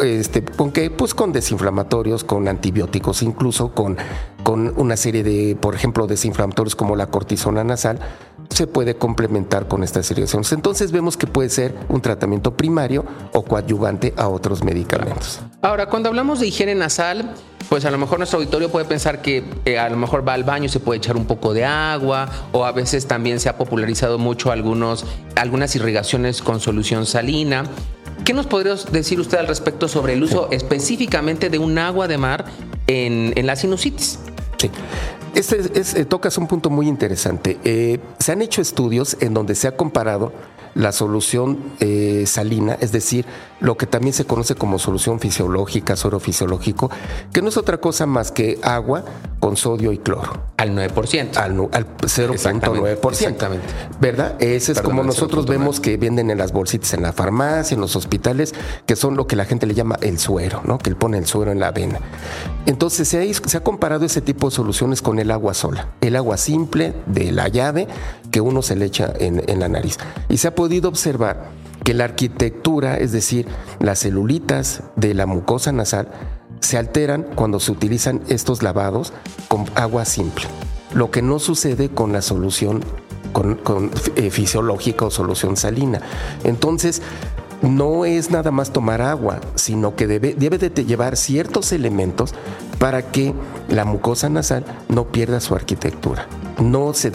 este, 0.03 0.45
¿Con 0.45 0.73
qué? 0.73 0.91
Pues 0.91 1.15
con 1.15 1.33
desinflamatorios, 1.33 2.25
con 2.25 2.49
antibióticos, 2.49 3.23
incluso 3.23 3.73
con, 3.73 3.97
con 4.43 4.73
una 4.77 4.97
serie 4.97 5.23
de, 5.23 5.57
por 5.57 5.75
ejemplo, 5.75 6.07
desinflamatorios 6.07 6.77
como 6.77 6.97
la 6.97 7.07
cortisona 7.07 7.65
nasal, 7.65 7.99
se 8.51 8.67
puede 8.67 8.97
complementar 8.97 9.69
con 9.69 9.83
estas 9.83 10.07
situaciones. 10.07 10.51
Entonces 10.53 10.93
vemos 10.93 11.17
que 11.17 11.27
puede 11.27 11.51
ser 11.51 11.75
un 11.89 12.01
tratamiento 12.01 12.57
primario 12.57 13.05
o 13.33 13.43
coadyuvante 13.43 14.15
a 14.17 14.29
otros 14.29 14.65
medicamentos. 14.65 15.41
Ahora, 15.63 15.87
cuando 15.87 16.09
hablamos 16.09 16.41
de 16.41 16.47
higiene 16.47 16.75
nasal, 16.75 17.35
pues 17.69 17.85
a 17.85 17.91
lo 17.91 17.99
mejor 17.99 18.19
nuestro 18.19 18.39
auditorio 18.39 18.71
puede 18.71 18.85
pensar 18.85 19.23
que 19.23 19.45
eh, 19.65 19.79
a 19.79 19.89
lo 19.89 19.97
mejor 19.97 20.27
va 20.27 20.35
al 20.35 20.45
baño 20.45 20.67
y 20.67 20.69
se 20.69 20.81
puede 20.81 20.99
echar 20.99 21.17
un 21.17 21.27
poco 21.27 21.53
de 21.53 21.65
agua 21.65 22.29
o 22.53 22.65
a 22.65 22.73
veces 22.73 23.07
también 23.07 23.41
se 23.41 23.49
ha 23.49 23.59
popularizado 23.59 24.19
mucho 24.19 24.53
algunos, 24.53 25.05
algunas 25.35 25.75
irrigaciones 25.77 26.43
con 26.43 26.61
solución 26.61 27.07
salina. 27.07 27.65
¿Qué 28.25 28.33
nos 28.33 28.47
podrías 28.47 28.91
decir 28.91 29.21
usted 29.21 29.39
al 29.39 29.47
respecto 29.47 29.89
sobre 29.89 30.15
el 30.15 30.23
uso 30.23 30.49
específicamente 30.51 31.51
de 31.51 31.59
un 31.59 31.79
agua 31.79 32.09
de 32.09 32.19
mar 32.19 32.45
en, 32.87 33.47
la 33.47 33.57
sinusitis? 33.57 34.19
Sí. 34.57 34.71
Este 35.37 35.79
es, 35.79 35.95
eh, 35.95 36.07
tocas 36.07 36.39
un 36.39 36.47
punto 36.47 36.71
muy 36.71 36.89
interesante. 36.89 37.59
Eh, 37.63 38.01
se 38.19 38.33
han 38.33 38.41
hecho 38.41 38.63
estudios 38.63 39.19
en 39.21 39.35
donde 39.35 39.55
se 39.55 39.69
ha 39.69 39.77
comparado 39.77 40.33
la 40.77 40.93
solución 40.93 41.59
eh, 41.81 42.25
salina, 42.27 42.77
es 42.81 42.93
decir, 42.93 43.25
lo 43.61 43.79
que 43.79 43.87
también 43.87 44.13
se 44.13 44.27
conoce 44.27 44.55
como 44.55 44.79
solución 44.79 45.19
fisiológica, 45.19 45.97
suero 45.97 46.21
fisiológico, 46.21 46.91
que 47.33 47.41
no 47.41 47.49
es 47.49 47.57
otra 47.57 47.79
cosa 47.79 48.05
más 48.05 48.31
que 48.31 48.59
agua 48.63 49.05
con 49.41 49.57
sodio 49.57 49.93
y 49.93 49.99
cloro. 49.99 50.43
Al 50.59 50.77
9%. 50.77 51.37
Al, 51.37 51.53
al 51.73 51.97
0.9%. 51.97 53.11
Exactamente. 53.11 53.67
¿Verdad? 54.01 54.37
Ese 54.39 54.73
es 54.73 54.83
como 54.83 55.03
nosotros 55.03 55.47
vemos 55.47 55.81
que 55.81 55.97
venden 55.97 56.31
en 56.31 56.39
las 56.39 56.53
bolsitas 56.53 56.93
en 56.93 57.03
la 57.03 57.13
farmacia, 57.13 57.75
en 57.75 57.81
los 57.81 57.97
hospitales, 57.97 58.55
que 58.85 58.97
son 58.97 59.17
lo 59.17 59.27
que 59.27 59.37
la 59.37 59.47
gente 59.47 59.67
le 59.67 59.75
llama 59.75 59.97
el 60.03 60.19
suero, 60.19 60.61
¿no? 60.65 60.79
Que 60.79 60.91
le 60.91 60.97
pone 60.97 61.17
el 61.17 61.27
suero 61.27 61.53
en 61.53 61.61
la 61.61 61.71
vena. 61.71 62.01
Entonces 62.67 63.09
se 63.09 63.23
ha, 63.23 63.35
se 63.49 63.57
ha 63.57 63.63
comparado 63.63 64.05
ese 64.05 64.21
tipo 64.21 64.51
de 64.51 64.57
soluciones 64.57 65.01
con 65.01 65.19
el 65.19 65.31
agua 65.31 65.55
sola, 65.55 65.89
el 66.03 66.17
agua 66.17 66.37
simple 66.37 66.93
de 67.07 67.33
la 67.33 67.49
llave 67.49 67.89
que 68.37 68.43
uno 68.43 68.61
se 68.61 68.77
le 68.77 68.85
echa 68.85 69.15
en, 69.19 69.59
la 69.59 69.67
nariz. 69.67 69.97
Y 70.29 70.37
se 70.37 70.49
ha 70.49 70.55
podido 70.55 70.91
observar 70.91 71.53
que 71.85 71.95
la 71.95 72.05
arquitectura, 72.05 72.99
es 72.99 73.11
decir, 73.11 73.47
las 73.81 74.01
celulitas 74.01 74.83
de 74.95 75.15
la 75.15 75.25
mucosa 75.25 75.73
nasal, 75.73 76.11
se 76.61 76.77
alteran 76.77 77.23
cuando 77.35 77.61
se 77.61 77.73
utilizan 77.73 78.21
estos 78.29 78.63
lavados 78.63 79.15
con 79.49 79.65
agua 79.75 80.05
simple, 80.05 80.45
lo 80.93 81.11
que 81.11 81.23
no 81.23 81.39
sucede 81.39 81.89
con 81.89 82.13
la 82.13 82.21
solución 82.21 82.85
eh, 84.17 84.29
fisiológica 84.29 85.07
o 85.07 85.11
solución 85.11 85.57
salina. 85.57 86.03
Entonces, 86.45 87.01
no 87.63 88.05
es 88.05 88.31
nada 88.31 88.51
más 88.51 88.71
tomar 88.71 89.01
agua, 89.01 89.41
sino 89.55 89.97
que 89.97 90.07
debe, 90.07 90.35
debe 90.35 90.59
de 90.59 90.85
llevar 90.85 91.17
ciertos 91.17 91.73
elementos 91.73 92.35
para 92.79 93.01
que 93.01 93.33
la 93.71 93.87
mucosa 93.87 94.29
nasal 94.29 94.67
no 94.91 95.07
pierda 95.11 95.41
su 95.41 95.55
arquitectura 95.55 96.29
no 96.59 96.95
se, 96.95 97.13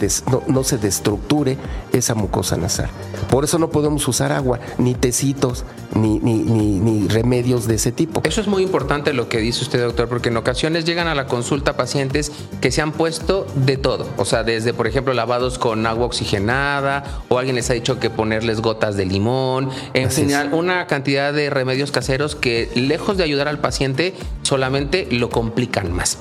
no, 0.48 0.64
se 0.64 0.78
destructure 0.78 1.56
esa 1.92 2.14
mucosa 2.14 2.56
nasal. 2.56 2.88
Por 3.30 3.44
eso 3.44 3.58
no 3.58 3.70
podemos 3.70 4.06
usar 4.08 4.32
agua, 4.32 4.60
ni 4.78 4.94
tecitos, 4.94 5.64
ni, 5.94 6.18
ni, 6.18 7.08
remedios 7.08 7.66
de 7.66 7.74
ese 7.74 7.92
tipo. 7.92 8.22
Eso 8.24 8.40
es 8.40 8.46
muy 8.46 8.62
importante 8.62 9.12
lo 9.12 9.28
que 9.28 9.38
dice 9.38 9.62
usted, 9.62 9.82
doctor, 9.82 10.08
porque 10.08 10.28
en 10.28 10.36
ocasiones 10.36 10.84
llegan 10.84 11.08
a 11.08 11.14
la 11.14 11.26
consulta 11.26 11.76
pacientes 11.76 12.32
que 12.60 12.70
se 12.70 12.80
han 12.80 12.92
puesto 12.92 13.46
de 13.54 13.76
todo. 13.76 14.06
O 14.16 14.24
sea, 14.24 14.44
desde, 14.44 14.72
por 14.72 14.86
ejemplo, 14.86 15.12
lavados 15.14 15.58
con 15.58 15.86
agua 15.86 16.06
oxigenada, 16.06 17.22
o 17.28 17.38
alguien 17.38 17.56
les 17.56 17.68
ha 17.70 17.74
dicho 17.74 17.98
que 17.98 18.10
ponerles 18.10 18.60
gotas 18.60 18.96
de 18.96 19.04
limón, 19.06 19.70
en 19.94 20.10
general, 20.10 20.50
una 20.52 20.86
cantidad 20.86 21.32
de 21.32 21.50
remedios 21.50 21.90
caseros 21.90 22.36
que, 22.36 22.70
lejos 22.74 23.16
de 23.16 23.24
ayudar 23.24 23.48
al 23.48 23.58
paciente, 23.58 24.14
solamente 24.52 25.08
lo 25.10 25.30
complican 25.30 25.90
más. 25.94 26.18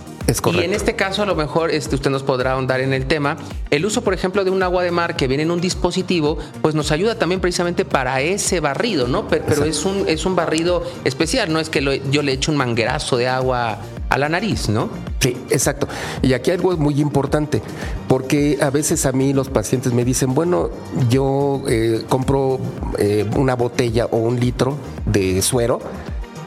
Y 0.53 0.59
en 0.59 0.73
este 0.73 0.95
caso, 0.95 1.23
a 1.23 1.25
lo 1.25 1.35
mejor 1.35 1.69
este, 1.69 1.95
usted 1.95 2.09
nos 2.09 2.23
podrá 2.23 2.53
ahondar 2.53 2.79
en 2.79 2.93
el 2.93 3.05
tema. 3.05 3.35
El 3.71 3.85
uso, 3.85 4.05
por 4.05 4.13
ejemplo, 4.13 4.45
de 4.45 4.51
un 4.51 4.63
agua 4.63 4.83
de 4.83 4.91
mar 4.91 5.17
que 5.17 5.27
viene 5.27 5.43
en 5.43 5.51
un 5.51 5.59
dispositivo, 5.59 6.38
pues 6.61 6.73
nos 6.73 6.93
ayuda 6.93 7.15
también 7.15 7.41
precisamente 7.41 7.83
para 7.83 8.21
ese 8.21 8.61
barrido, 8.61 9.09
¿no? 9.09 9.27
Pero, 9.27 9.65
es, 9.65 9.83
un, 9.83 10.05
es 10.07 10.25
un 10.25 10.38
barrido 10.38 10.81
especial, 11.03 11.51
no 11.51 11.59
es 11.59 11.69
que 11.69 12.01
yo 12.09 12.21
le 12.21 12.31
eche 12.31 12.50
un 12.50 12.55
manguerazo 12.55 13.17
de 13.17 13.27
agua 13.27 13.79
a 14.07 14.17
la 14.17 14.29
nariz, 14.29 14.69
¿no? 14.69 14.89
Sí, 15.19 15.35
exacto. 15.50 15.89
Y 16.21 16.31
aquí 16.31 16.51
algo 16.51 16.77
muy 16.77 17.01
importante, 17.01 17.61
porque 18.07 18.59
a 18.61 18.69
veces 18.69 19.05
a 19.05 19.11
mí 19.11 19.33
los 19.33 19.50
pacientes 19.50 19.91
me 19.91 20.05
dicen, 20.05 20.33
bueno, 20.33 20.69
yo 21.09 21.63
eh, 21.67 22.05
compro 22.07 22.61
eh, 22.97 23.29
una 23.35 23.55
botella 23.55 24.05
o 24.05 24.19
un 24.19 24.39
litro 24.39 24.77
de 25.05 25.41
suero 25.41 25.81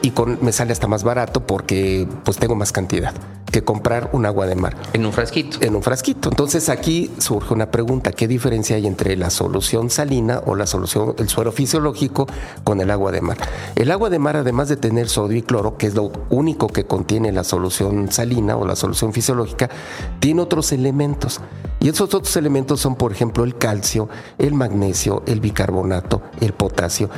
y 0.05 0.11
con, 0.11 0.37
me 0.41 0.51
sale 0.51 0.71
hasta 0.71 0.85
más 0.85 1.03
barato 1.03 1.47
porque 1.47 2.07
pues 2.23 2.37
tengo 2.37 2.53
más 2.53 2.71
cantidad 2.71 3.11
que 3.51 3.63
comprar 3.63 4.11
un 4.13 4.27
agua 4.27 4.45
de 4.45 4.53
mar. 4.53 4.75
En 4.93 5.03
un 5.03 5.11
frasquito. 5.11 5.57
En 5.61 5.75
un 5.75 5.81
frasquito. 5.81 6.29
Entonces 6.29 6.69
aquí 6.69 7.09
surge 7.17 7.55
una 7.55 7.71
pregunta, 7.71 8.11
¿qué 8.11 8.27
diferencia 8.27 8.75
hay 8.75 8.85
entre 8.85 9.15
la 9.15 9.31
solución 9.31 9.89
salina 9.89 10.43
o 10.45 10.55
la 10.55 10.67
solución, 10.67 11.15
el 11.17 11.27
suero 11.27 11.51
fisiológico 11.51 12.27
con 12.63 12.81
el 12.81 12.91
agua 12.91 13.11
de 13.11 13.21
mar? 13.21 13.37
El 13.75 13.89
agua 13.91 14.11
de 14.11 14.19
mar, 14.19 14.35
además 14.35 14.69
de 14.69 14.77
tener 14.77 15.09
sodio 15.09 15.37
y 15.37 15.41
cloro, 15.41 15.75
que 15.77 15.87
es 15.87 15.95
lo 15.95 16.11
único 16.29 16.67
que 16.67 16.85
contiene 16.85 17.31
la 17.31 17.43
solución 17.43 18.11
salina 18.11 18.57
o 18.57 18.67
la 18.67 18.75
solución 18.75 19.11
fisiológica, 19.11 19.71
tiene 20.19 20.41
otros 20.41 20.71
elementos. 20.71 21.39
Y 21.79 21.89
esos 21.89 22.13
otros 22.13 22.35
elementos 22.37 22.79
son, 22.79 22.95
por 22.95 23.11
ejemplo, 23.11 23.43
el 23.43 23.57
calcio, 23.57 24.07
el 24.37 24.53
magnesio, 24.53 25.23
el 25.25 25.39
bicarbonato, 25.39 26.21
el 26.41 26.53
potasio 26.53 27.09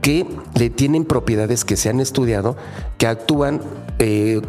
que 0.00 0.26
le 0.54 0.70
tienen 0.70 1.04
propiedades 1.04 1.64
que 1.64 1.76
se 1.76 1.88
han 1.88 2.00
estudiado 2.00 2.56
que 2.98 3.06
actúan 3.06 3.60
eh, 3.98 4.40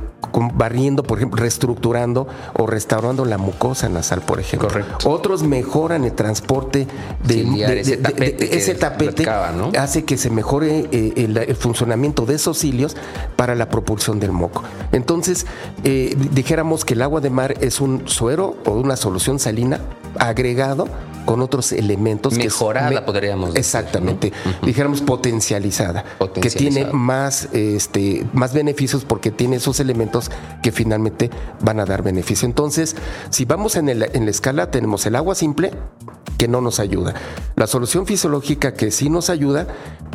barriendo, 0.53 1.03
por 1.03 1.17
ejemplo, 1.17 1.41
reestructurando 1.41 2.27
o 2.57 2.67
restaurando 2.67 3.25
la 3.25 3.37
mucosa 3.37 3.89
nasal, 3.89 4.21
por 4.21 4.39
ejemplo. 4.39 4.67
Correcto. 4.67 5.09
Otros 5.09 5.43
mejoran 5.43 6.03
el 6.03 6.13
transporte 6.13 6.87
de, 7.23 7.41
ese 8.51 8.75
tapete, 8.75 9.27
hace 9.77 10.05
que 10.05 10.17
se 10.17 10.29
mejore 10.29 10.87
eh, 10.91 11.13
el, 11.15 11.55
funcionamiento 11.55 12.25
de 12.25 12.35
esos 12.35 12.59
cilios 12.59 12.95
para 13.35 13.55
la 13.55 13.69
propulsión 13.69 14.19
del 14.19 14.31
moco. 14.31 14.63
Entonces, 14.91 15.45
eh, 15.83 16.15
dijéramos 16.31 16.85
que 16.85 16.93
el 16.93 17.01
agua 17.01 17.21
de 17.21 17.29
mar 17.29 17.55
es 17.61 17.81
un 17.81 18.07
suero 18.07 18.57
o 18.65 18.71
una 18.71 18.95
solución 18.95 19.39
salina 19.39 19.79
agregado 20.17 20.87
con 21.25 21.41
otros 21.41 21.71
elementos. 21.73 22.33
Mejorada, 22.35 23.05
podríamos 23.05 23.49
decir. 23.49 23.59
Exactamente. 23.59 24.33
Dijéramos 24.63 25.01
potencializada, 25.01 26.03
Que 26.33 26.49
tiene 26.49 26.85
más, 26.85 27.49
este, 27.53 28.25
más 28.33 28.53
beneficios 28.53 29.05
porque 29.05 29.29
tiene 29.29 29.57
esos 29.57 29.79
elementos 29.79 30.31
que 30.63 30.71
finalmente 30.71 31.29
van 31.61 31.79
a 31.79 31.85
dar 31.85 32.01
beneficio. 32.01 32.47
Entonces, 32.47 32.95
si 33.29 33.45
vamos 33.45 33.75
en, 33.75 33.89
el, 33.89 34.09
en 34.13 34.25
la 34.25 34.31
escala, 34.31 34.71
tenemos 34.71 35.05
el 35.05 35.15
agua 35.15 35.35
simple, 35.35 35.71
que 36.39 36.47
no 36.47 36.61
nos 36.61 36.79
ayuda. 36.79 37.13
La 37.55 37.67
solución 37.67 38.07
fisiológica 38.07 38.73
que 38.73 38.89
sí 38.89 39.09
nos 39.09 39.29
ayuda, 39.29 39.67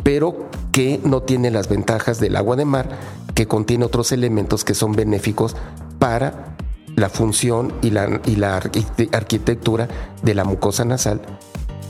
pero 0.03 0.49
que 0.71 0.99
no 1.03 1.21
tiene 1.21 1.49
las 1.49 1.69
ventajas 1.69 2.19
del 2.19 2.35
agua 2.35 2.55
de 2.55 2.65
mar, 2.65 2.89
que 3.35 3.47
contiene 3.47 3.85
otros 3.85 4.11
elementos 4.11 4.65
que 4.65 4.73
son 4.73 4.93
benéficos 4.93 5.55
para 5.99 6.54
la 6.95 7.09
función 7.09 7.73
y 7.81 7.91
la, 7.91 8.21
y 8.25 8.35
la 8.35 8.55
arquitectura 8.55 9.87
de 10.23 10.33
la 10.33 10.43
mucosa 10.43 10.85
nasal 10.85 11.21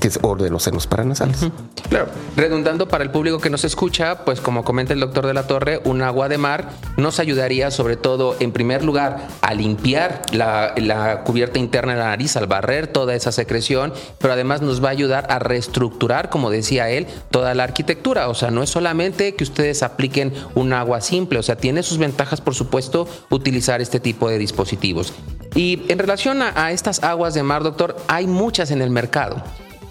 que 0.06 0.10
es, 0.10 0.20
o 0.22 0.36
de 0.36 0.52
los 0.52 0.62
senos 0.62 0.86
paranasales. 0.86 1.48
Claro, 1.90 2.10
redundando 2.36 2.88
para 2.88 3.04
el 3.04 3.10
público 3.10 3.40
que 3.40 3.50
nos 3.50 3.64
escucha, 3.64 4.24
pues 4.24 4.40
como 4.40 4.64
comenta 4.64 4.94
el 4.94 5.00
doctor 5.00 5.26
de 5.26 5.34
la 5.34 5.48
Torre, 5.48 5.82
un 5.84 6.04
agua 6.04 6.30
de 6.30 6.38
mar 6.38 6.70
nos 6.96 7.20
ayudaría 7.20 7.72
sobre 7.72 7.96
todo, 7.96 8.36
en 8.40 8.52
primer 8.52 8.84
lugar, 8.84 9.28
a 9.42 9.56
limpiar 9.56 10.22
la, 10.32 11.24
cubierta 11.26 11.58
interna 11.58 11.94
de 11.94 12.00
la 12.00 12.06
nariz, 12.10 12.36
al 12.38 12.46
barrer 12.46 12.86
toda 12.86 13.16
esa 13.16 13.32
secreción, 13.32 13.94
pero 14.20 14.34
además 14.34 14.62
nos 14.62 14.84
va 14.84 14.90
a 14.90 14.92
ayudar 14.92 15.26
a 15.32 15.40
reestructurar, 15.40 16.30
como 16.30 16.52
decía 16.52 16.88
él, 16.92 17.08
toda 17.32 17.56
la 17.56 17.64
arquitectura. 17.64 18.30
O 18.30 18.36
sea, 18.36 18.52
no 18.52 18.62
es 18.62 18.70
solamente 18.70 19.34
que 19.34 19.44
ustedes 19.44 19.82
apliquen 19.82 20.34
un 20.54 20.74
agua 20.74 21.02
simple, 21.02 21.40
o 21.40 21.44
sea, 21.44 21.56
tiene 21.56 21.82
sus 21.82 21.98
ventajas, 21.98 22.42
por 22.42 22.54
supuesto, 22.54 23.08
utilizar 23.32 23.82
este 23.82 24.00
tipo 24.00 24.30
de 24.30 24.38
dispositivos. 24.38 25.14
Y 25.56 25.82
en 25.88 25.98
relación 25.98 26.44
a 26.44 26.72
estas 26.72 27.02
aguas 27.02 27.34
de 27.34 27.42
mar, 27.42 27.64
doctor, 27.64 27.96
hay 28.08 28.28
muchas 28.28 28.70
en 28.70 28.84
el 28.84 28.92
mercado. 28.92 29.42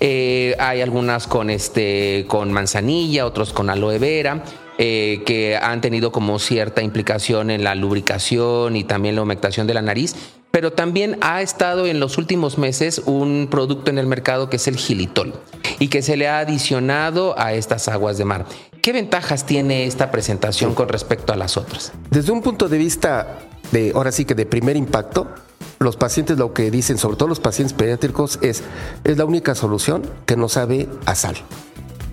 Eh, 0.01 0.55
hay 0.59 0.81
algunas 0.81 1.27
con, 1.27 1.51
este, 1.51 2.25
con 2.29 2.53
manzanilla, 2.53 3.27
otros 3.27 3.53
con 3.53 3.71
aloe 3.71 3.99
vera. 3.99 4.43
Eh, 4.77 5.23
que 5.25 5.57
han 5.57 5.81
tenido 5.81 6.11
como 6.11 6.41
cierta 6.41 6.83
implicación 6.83 7.53
en 7.53 7.63
la 7.63 7.77
lubricación 7.77 8.75
y 8.75 8.83
también 8.83 9.15
la 9.15 9.23
humectación 9.23 9.69
de 9.69 9.75
la 9.75 9.83
nariz, 9.83 10.17
pero 10.51 10.73
también 10.73 11.17
ha 11.21 11.43
estado 11.43 11.87
en 11.87 12.01
los 12.01 12.19
últimos 12.19 12.59
meses 12.59 13.01
un 13.07 13.47
producto 13.49 13.93
en 13.93 13.99
el 13.99 14.09
mercado 14.09 14.51
que 14.51 14.57
es 14.57 14.67
el 14.67 14.77
gilitol 14.77 15.33
y 15.79 15.87
que 15.89 16.03
se 16.03 16.17
le 16.17 16.27
ha 16.27 16.41
adicionado 16.41 17.39
a 17.39 17.53
estas 17.53 17.87
aguas 17.87 18.19
de 18.19 18.25
mar. 18.25 18.47
¿Qué 18.83 18.93
ventajas 18.93 19.47
tiene 19.47 19.87
esta 19.87 20.11
presentación 20.11 20.75
con 20.75 20.89
respecto 20.89 21.33
a 21.33 21.37
las 21.37 21.57
otras? 21.57 21.93
Desde 22.11 22.33
un 22.33 22.43
punto 22.43 22.69
de 22.69 22.79
vista 22.79 23.39
de, 23.71 23.93
ahora 23.95 24.13
sí 24.13 24.25
que 24.25 24.35
de 24.35 24.45
primer 24.45 24.77
impacto, 24.77 25.29
los 25.85 25.97
pacientes 25.97 26.39
lo 26.39 26.53
que 26.53 26.71
dicen, 26.71 26.99
sobre 26.99 27.17
todo 27.17 27.29
los 27.29 27.41
pacientes 27.41 27.75
pediátricos, 27.75 28.39
es, 28.43 28.63
es 29.05 29.19
la 29.19 29.25
única 29.25 29.55
solución 29.55 30.03
que 30.27 30.37
no 30.37 30.49
sabe 30.49 30.89
a 31.07 31.15
sal. 31.15 31.37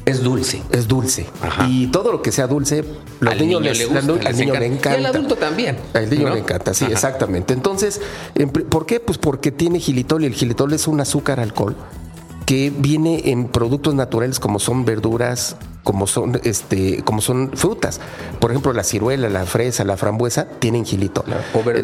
Es 0.06 0.24
dulce. 0.24 0.62
Es 0.72 0.88
dulce. 0.88 1.28
Y 1.68 1.88
todo 1.88 2.12
lo 2.12 2.22
que 2.22 2.32
sea 2.32 2.48
dulce, 2.48 2.84
los 3.20 3.32
al 3.32 3.40
niños 3.40 3.62
niño 3.62 3.74
le 3.74 3.86
gusta, 3.86 4.30
al 4.30 4.38
niño 4.38 4.54
le 4.54 4.66
encanta. 4.66 5.00
Y 5.00 5.06
al 5.06 5.06
adulto 5.06 5.36
también. 5.36 5.78
Al 5.94 6.10
niño 6.10 6.30
le 6.30 6.40
encanta, 6.40 6.74
sí, 6.74 6.86
exactamente. 6.86 7.54
Entonces, 7.54 8.02
¿por 8.70 8.86
qué? 8.86 9.00
Pues 9.00 9.18
porque 9.18 9.52
tiene 9.52 9.80
gilitol 9.80 10.24
y 10.24 10.26
el 10.28 10.34
gilitol 10.34 10.74
es 10.74 10.88
un 10.88 11.00
azúcar 11.00 11.40
alcohol 11.40 11.76
que 12.46 12.74
viene 12.76 13.30
en 13.32 13.48
productos 13.48 13.94
naturales 13.94 14.40
como 14.40 14.60
son 14.60 14.86
verduras, 14.86 15.56
como 15.84 16.08
son, 16.08 16.40
este, 16.44 17.04
como 17.04 17.22
son 17.22 17.52
frutas. 17.56 18.00
Por 18.40 18.52
ejemplo, 18.52 18.74
la 18.74 18.84
ciruela, 18.84 19.30
la 19.30 19.46
fresa, 19.46 19.84
la 19.84 19.98
frambuesa 19.98 20.46
tienen 20.46 20.86
gilito. 20.86 21.24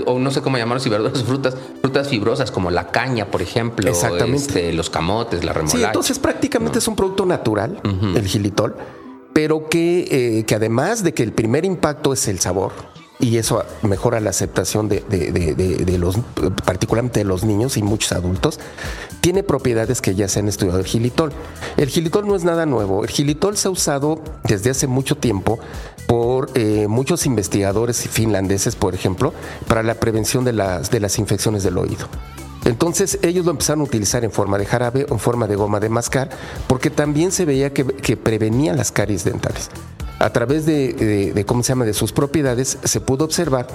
O, 0.06 0.20
no 0.20 0.32
sé 0.32 0.42
cómo 0.42 0.58
llamarlos, 0.58 0.84
si 0.84 0.90
verduras, 0.90 1.24
frutas, 1.24 1.56
frutas 1.82 2.08
fibrosas 2.08 2.52
como 2.52 2.72
la 2.72 2.88
caña, 2.88 3.28
por 3.28 3.42
ejemplo. 3.42 3.90
Exactamente. 3.90 4.38
Este, 4.38 4.74
los 4.74 4.90
camotes, 4.90 5.44
la 5.44 5.54
remolacha. 5.54 5.78
Sí, 5.78 5.84
entonces 5.84 6.20
prácticamente 6.20 6.80
es 6.80 6.88
un 6.88 6.96
producto 6.96 7.26
natural, 7.26 7.80
el 7.84 8.28
gilitol, 8.28 8.76
pero 9.34 9.68
que, 9.70 10.08
eh, 10.40 10.44
que 10.46 10.56
además 10.56 11.04
de 11.04 11.14
que 11.14 11.24
el 11.24 11.32
primer 11.32 11.66
impacto 11.66 12.14
es 12.14 12.28
el 12.28 12.40
sabor, 12.40 12.74
y 13.20 13.38
eso 13.38 13.64
mejora 13.82 14.20
la 14.20 14.30
aceptación 14.30 14.88
de, 14.90 15.02
de, 15.02 15.98
los, 15.98 16.18
particularmente 16.66 17.22
de 17.22 17.26
los 17.26 17.44
niños 17.44 17.78
y 17.78 17.84
muchos 17.84 18.12
adultos, 18.12 18.60
tiene 19.28 19.44
propiedades 19.44 20.00
que 20.00 20.16
ya 20.16 20.30
se 20.30 20.40
han 20.40 20.48
estudiado 20.48 20.80
el 20.80 20.86
gilitol. 20.86 21.34
El 21.76 21.90
gilitol 21.90 22.26
no 22.26 22.34
es 22.38 22.46
nada 22.46 22.66
nuevo, 22.66 23.04
el 23.04 23.10
gilitol 23.10 23.58
se 23.58 23.68
ha 23.68 23.72
usado 23.72 24.22
desde 24.46 24.70
hace 24.70 24.88
mucho 24.88 25.18
tiempo 25.18 25.60
por 26.08 26.50
eh, 26.54 26.88
muchos 26.88 27.26
investigadores 27.26 28.08
finlandeses, 28.08 28.78
por 28.78 28.96
ejemplo, 28.96 29.34
para 29.68 29.84
la 29.84 29.96
prevención 29.96 30.46
de 30.46 30.54
las, 30.54 30.92
de 30.92 31.02
las 31.02 31.20
infecciones 31.20 31.64
del 31.64 31.78
oído. 31.78 32.08
Entonces 32.64 33.20
ellos 33.22 33.44
lo 33.44 33.52
empezaron 33.52 33.82
a 33.82 33.84
utilizar 33.84 34.24
en 34.24 34.32
forma 34.32 34.58
de 34.58 34.66
jarabe 34.66 35.06
o 35.10 35.16
en 35.16 35.20
forma 35.20 35.46
de 35.46 35.58
goma 35.58 35.82
de 35.82 35.90
mascar, 35.90 36.30
porque 36.68 36.90
también 36.90 37.34
se 37.34 37.44
veía 37.44 37.74
que, 37.74 37.84
que 37.84 38.16
prevenía 38.16 38.72
las 38.72 38.94
caries 38.94 39.26
dentales 39.26 39.70
a 40.20 40.32
través 40.32 40.66
de, 40.66 41.44
cómo 41.46 41.64
se 41.64 41.70
llama 41.70 41.86
de 41.86 41.94
sus 41.94 42.12
propiedades 42.12 42.78
se 42.84 43.02
pudo 43.02 43.26
observar 43.26 43.68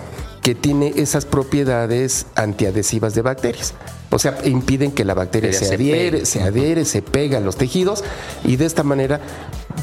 que 0.43 0.57
tiene 0.57 0.93
esas 0.97 1.25
propiedades 1.25 2.27
antiadhesivas 2.35 3.15
de 3.15 3.23
bacterias. 3.23 3.75
O 4.11 4.19
sea, 4.19 4.37
impiden 4.45 4.91
que 4.91 5.05
la 5.05 5.15
bacteria 5.15 5.53
se, 5.53 5.73
adhiere, 5.73 6.27
se 6.27 6.43
adhiere, 6.43 6.85
se 6.85 7.01
pega 7.01 7.39
a 7.39 7.41
los 7.41 7.57
tejidos 7.57 8.05
y 8.45 8.57
de 8.57 8.67
esta 8.67 8.83
manera 8.83 9.21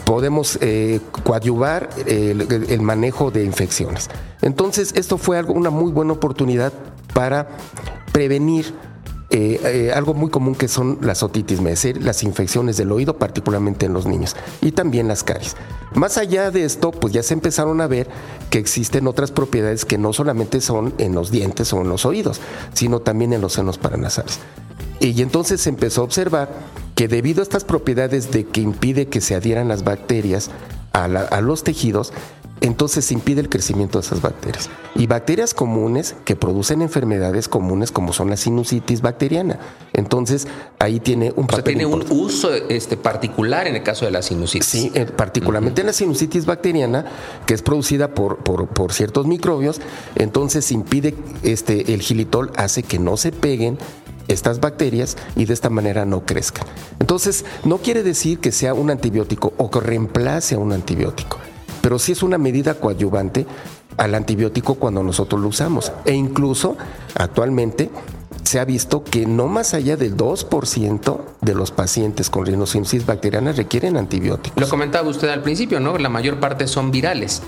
podemos 0.06 0.60
eh, 0.62 1.00
coadyuvar 1.24 1.90
el, 2.06 2.82
manejo 2.82 3.32
de 3.32 3.44
infecciones. 3.44 4.10
Entonces, 4.42 4.94
esto 4.96 5.18
fue 5.18 5.38
algo, 5.38 5.54
una 5.54 5.70
muy 5.70 5.92
buena 5.92 6.14
oportunidad 6.14 6.74
para 7.14 7.48
prevenir 8.12 8.74
eh, 9.32 9.60
eh, 9.64 9.92
algo 9.94 10.16
muy 10.16 10.32
común 10.32 10.56
que 10.56 10.68
son 10.68 10.98
las 11.02 11.22
otitis, 11.22 11.60
es 11.60 11.64
decir, 11.64 12.02
las 12.02 12.24
infecciones 12.24 12.78
del 12.78 12.92
oído, 12.92 13.18
particularmente 13.18 13.86
en 13.86 13.94
los 13.94 14.08
niños, 14.08 14.36
y 14.60 14.72
también 14.72 15.08
las 15.08 15.24
caries. 15.24 15.56
Más 15.94 16.18
allá 16.18 16.50
de 16.50 16.66
esto, 16.66 16.92
pues 16.92 17.14
ya 17.14 17.22
se 17.22 17.36
empezaron 17.36 17.80
a 17.80 17.88
ver 17.88 18.08
que 18.50 18.58
existen 18.58 19.06
otras 19.06 19.30
propiedades 19.30 19.86
que 19.86 20.00
no 20.00 20.14
solamente 20.14 20.62
son 20.62 20.96
en 20.98 21.14
los 21.14 21.30
dientes 21.30 21.72
o 21.74 21.82
en 21.82 21.90
los 21.90 22.08
oídos, 22.08 22.42
sino 22.74 23.02
también 23.02 23.34
en 23.34 23.42
los 23.42 23.54
senos 23.54 23.78
paranasales. 23.78 24.40
Y 25.00 25.22
entonces 25.22 25.62
se 25.62 25.70
empezó 25.70 26.02
a 26.02 26.06
observar 26.06 26.50
que 26.96 27.08
debido 27.08 27.42
a 27.42 27.44
estas 27.44 27.64
propiedades 27.64 28.32
de 28.32 28.46
que 28.46 28.62
impide 28.62 29.08
que 29.08 29.22
se 29.22 29.36
adhieran 29.36 29.68
las 29.68 29.84
bacterias 29.84 30.50
a 30.92 31.42
los 31.42 31.64
tejidos, 31.64 32.12
entonces 32.62 33.12
impide 33.12 33.42
el 33.42 33.50
crecimiento 33.50 34.00
de 34.00 34.06
esas 34.06 34.22
bacterias. 34.22 34.70
Y 34.96 35.08
bacterias 35.08 35.54
comunes 35.54 36.16
que 36.26 36.36
producen 36.36 36.82
enfermedades 36.82 37.48
comunes 37.48 37.92
como 37.92 38.12
son 38.12 38.30
la 38.30 38.38
sinusitis 38.38 39.02
bacteriana. 39.02 39.60
Entonces 39.94 40.48
ahí 40.80 41.00
tiene 41.00 41.32
un 41.36 41.46
o 41.46 41.64
tiene 41.64 41.86
un 41.86 42.06
uso 42.10 42.54
este, 42.54 42.98
particular 42.98 43.68
en 43.68 43.76
el 43.76 43.84
caso 43.84 44.06
de 44.06 44.12
la 44.12 44.22
sinusitis. 44.22 44.68
Sí, 44.68 44.92
eh, 44.94 45.06
particularmente 45.06 45.82
en 45.82 45.88
la 45.88 45.94
sinusitis 45.94 46.46
bacteriana, 46.46 47.06
que 47.46 47.54
es 47.54 47.62
producida 47.62 48.14
por, 48.14 48.38
por, 48.40 48.94
ciertos 48.94 49.28
microbios, 49.28 49.80
entonces 50.16 50.72
impide, 50.72 51.16
este, 51.44 51.94
el 51.94 52.02
gilitol 52.02 52.52
hace 52.58 52.84
que 52.84 53.00
no 53.00 53.18
se 53.18 53.32
peguen 53.32 53.78
estas 54.28 54.60
bacterias 54.60 55.18
y 55.36 55.46
de 55.46 55.54
esta 55.54 55.70
manera 55.70 56.06
no 56.06 56.26
crezcan. 56.26 56.66
Entonces, 57.00 57.46
no 57.64 57.78
quiere 57.78 58.04
decir 58.04 58.40
que 58.40 58.52
sea 58.52 58.74
un 58.74 58.92
antibiótico 58.92 59.54
o 59.58 59.72
que 59.72 59.80
reemplace 59.80 60.56
a 60.56 60.60
un 60.60 60.74
antibiótico 60.74 61.40
pero 61.82 62.00
sí 62.00 62.14
es 62.14 62.24
una 62.24 62.38
medida 62.38 62.76
coadyuvante 62.76 63.46
al 63.98 64.16
antibiótico 64.16 64.76
cuando 64.76 65.04
nosotros 65.04 65.42
lo 65.42 65.48
usamos. 65.50 65.92
E 66.06 66.14
incluso 66.14 66.78
actualmente 67.16 67.90
se 68.44 68.60
ha 68.60 68.66
visto 68.66 69.04
que 69.04 69.26
no 69.26 69.48
más 69.48 69.74
allá 69.74 69.98
del 69.98 70.16
2% 70.16 71.20
de 71.42 71.56
los 71.56 71.72
pacientes 71.72 72.30
con 72.30 72.46
rinosinusitis 72.46 73.06
bacteriana 73.06 73.52
requieren 73.52 73.98
antibióticos. 73.98 74.62
Lo 74.62 74.70
comentaba 74.70 75.08
usted 75.10 75.30
al 75.30 75.42
principio, 75.42 75.80
¿no? 75.80 75.98
La 75.98 76.10
mayor 76.10 76.40
parte 76.40 76.68
son 76.68 76.92
virales. 76.92 77.42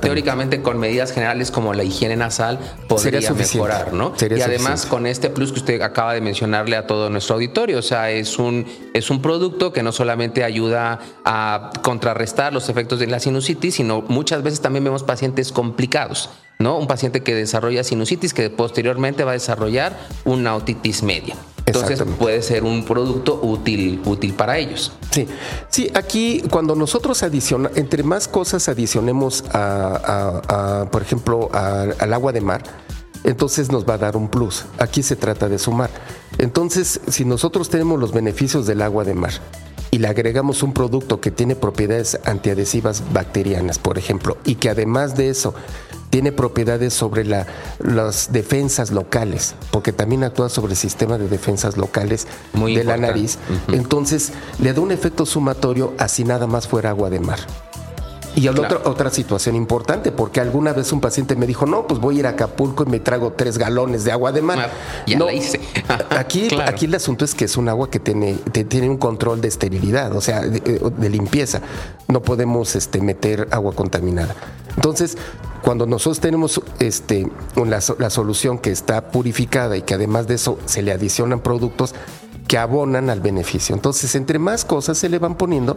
teóricamente 0.00 0.62
con 0.62 0.78
medidas 0.78 1.12
generales 1.12 1.50
como 1.50 1.74
la 1.74 1.84
higiene 1.84 2.16
nasal 2.16 2.58
podría 2.88 3.32
mejorar, 3.32 3.92
¿no? 3.92 4.12
y 4.20 4.40
además 4.40 4.86
con 4.86 5.06
este 5.06 5.30
plus 5.30 5.52
que 5.52 5.58
usted 5.58 5.82
acaba 5.82 6.14
de 6.14 6.20
mencionarle 6.20 6.76
a 6.76 6.86
todo 6.86 7.10
nuestro 7.10 7.34
auditorio, 7.34 7.78
o 7.78 7.82
sea, 7.82 8.10
es 8.10 8.38
un, 8.38 8.66
es 8.94 9.10
un 9.10 9.20
producto 9.22 9.72
que 9.72 9.82
no 9.82 9.92
solamente 9.92 10.44
ayuda 10.44 11.00
a 11.24 11.70
contrarrestar 11.82 12.52
los 12.52 12.68
efectos 12.68 12.98
de 12.98 13.06
la 13.06 13.20
sinusitis, 13.20 13.74
sino 13.76 14.02
muchas 14.02 14.42
veces 14.42 14.60
también 14.60 14.84
vemos 14.84 15.02
pacientes 15.02 15.52
complicados 15.52 16.30
¿no? 16.58 16.78
Un 16.78 16.86
paciente 16.86 17.22
que 17.22 17.34
desarrolla 17.34 17.84
sinusitis 17.84 18.34
que 18.34 18.50
posteriormente 18.50 19.24
va 19.24 19.32
a 19.32 19.34
desarrollar 19.34 19.96
una 20.24 20.54
otitis 20.54 21.02
media. 21.02 21.36
Entonces 21.66 22.02
puede 22.18 22.42
ser 22.42 22.64
un 22.64 22.84
producto 22.84 23.38
útil, 23.42 24.02
útil 24.04 24.34
para 24.34 24.58
ellos. 24.58 24.92
Sí, 25.10 25.28
sí, 25.68 25.90
aquí 25.94 26.42
cuando 26.50 26.74
nosotros 26.74 27.22
adicionamos, 27.22 27.78
entre 27.78 28.02
más 28.02 28.26
cosas 28.26 28.68
adicionemos 28.68 29.44
a, 29.52 30.88
por 30.90 31.02
ejemplo, 31.02 31.50
al 31.52 32.12
agua 32.12 32.32
de 32.32 32.40
mar, 32.40 32.62
entonces 33.24 33.70
nos 33.70 33.88
va 33.88 33.94
a 33.94 33.98
dar 33.98 34.16
un 34.16 34.28
plus. 34.28 34.64
Aquí 34.78 35.02
se 35.02 35.14
trata 35.14 35.48
de 35.48 35.58
sumar. 35.58 35.90
Entonces, 36.38 37.00
si 37.08 37.24
nosotros 37.24 37.68
tenemos 37.68 38.00
los 38.00 38.12
beneficios 38.12 38.66
del 38.66 38.82
agua 38.82 39.04
de 39.04 39.14
mar 39.14 39.32
y 39.92 39.98
le 39.98 40.08
agregamos 40.08 40.62
un 40.62 40.72
producto 40.72 41.20
que 41.20 41.30
tiene 41.30 41.54
propiedades 41.54 42.18
antiadhesivas 42.24 43.12
bacterianas, 43.12 43.78
por 43.78 43.98
ejemplo, 43.98 44.38
y 44.46 44.54
que 44.54 44.70
además 44.70 45.16
de 45.16 45.28
eso 45.28 45.54
tiene 46.08 46.32
propiedades 46.32 46.94
sobre 46.94 47.24
las 47.24 48.32
defensas 48.32 48.90
locales, 48.90 49.54
porque 49.70 49.92
también 49.92 50.24
actúa 50.24 50.48
sobre 50.48 50.72
el 50.72 50.78
sistema 50.78 51.18
de 51.18 51.28
defensas 51.28 51.76
locales 51.76 52.26
de 52.54 52.84
la 52.84 52.96
nariz. 52.96 53.38
Entonces, 53.68 54.32
le 54.58 54.72
da 54.72 54.80
un 54.80 54.92
efecto 54.92 55.26
sumatorio 55.26 55.92
así 55.98 56.24
nada 56.24 56.46
más 56.46 56.66
fuera 56.66 56.88
agua 56.88 57.10
de 57.10 57.20
mar. 57.20 57.38
Y 58.34 58.48
otra, 58.48 58.80
otra 58.84 59.10
situación 59.10 59.56
importante, 59.56 60.10
porque 60.10 60.40
alguna 60.40 60.72
vez 60.72 60.92
un 60.92 61.00
paciente 61.00 61.36
me 61.36 61.46
dijo, 61.46 61.66
no, 61.66 61.86
pues 61.86 62.00
voy 62.00 62.16
a 62.16 62.18
ir 62.20 62.26
a 62.26 62.30
Acapulco 62.30 62.84
y 62.84 62.86
me 62.86 63.00
trago 63.00 63.32
tres 63.32 63.58
galones 63.58 64.04
de 64.04 64.12
agua 64.12 64.32
de 64.32 64.40
mar. 64.40 64.70
Ah, 64.70 65.04
ya 65.06 65.18
la 65.18 65.32
hice. 65.32 65.60
aquí, 66.10 66.48
aquí 66.66 66.86
el 66.86 66.94
asunto 66.94 67.24
es 67.24 67.34
que 67.34 67.44
es 67.44 67.56
un 67.56 67.68
agua 67.68 67.90
que 67.90 68.00
tiene, 68.00 68.34
tiene 68.68 68.88
un 68.88 68.96
control 68.96 69.40
de 69.40 69.48
esterilidad, 69.48 70.16
o 70.16 70.20
sea, 70.20 70.40
de, 70.40 71.10
limpieza. 71.10 71.60
No 72.08 72.22
podemos 72.22 72.74
este, 72.74 73.02
meter 73.02 73.48
agua 73.50 73.74
contaminada. 73.74 74.34
Entonces, 74.76 75.18
cuando 75.62 75.86
nosotros 75.86 76.20
tenemos 76.20 76.60
este, 76.78 77.30
la 77.56 78.10
solución 78.10 78.58
que 78.58 78.70
está 78.70 79.10
purificada 79.10 79.76
y 79.76 79.82
que 79.82 79.94
además 79.94 80.26
de 80.26 80.34
eso 80.34 80.58
se 80.64 80.82
le 80.82 80.92
adicionan 80.92 81.40
productos 81.40 81.94
que 82.48 82.58
abonan 82.58 83.08
al 83.08 83.20
beneficio. 83.20 83.74
Entonces, 83.74 84.14
entre 84.14 84.38
más 84.38 84.64
cosas 84.64 84.98
se 84.98 85.08
le 85.08 85.18
van 85.18 85.36
poniendo, 85.36 85.76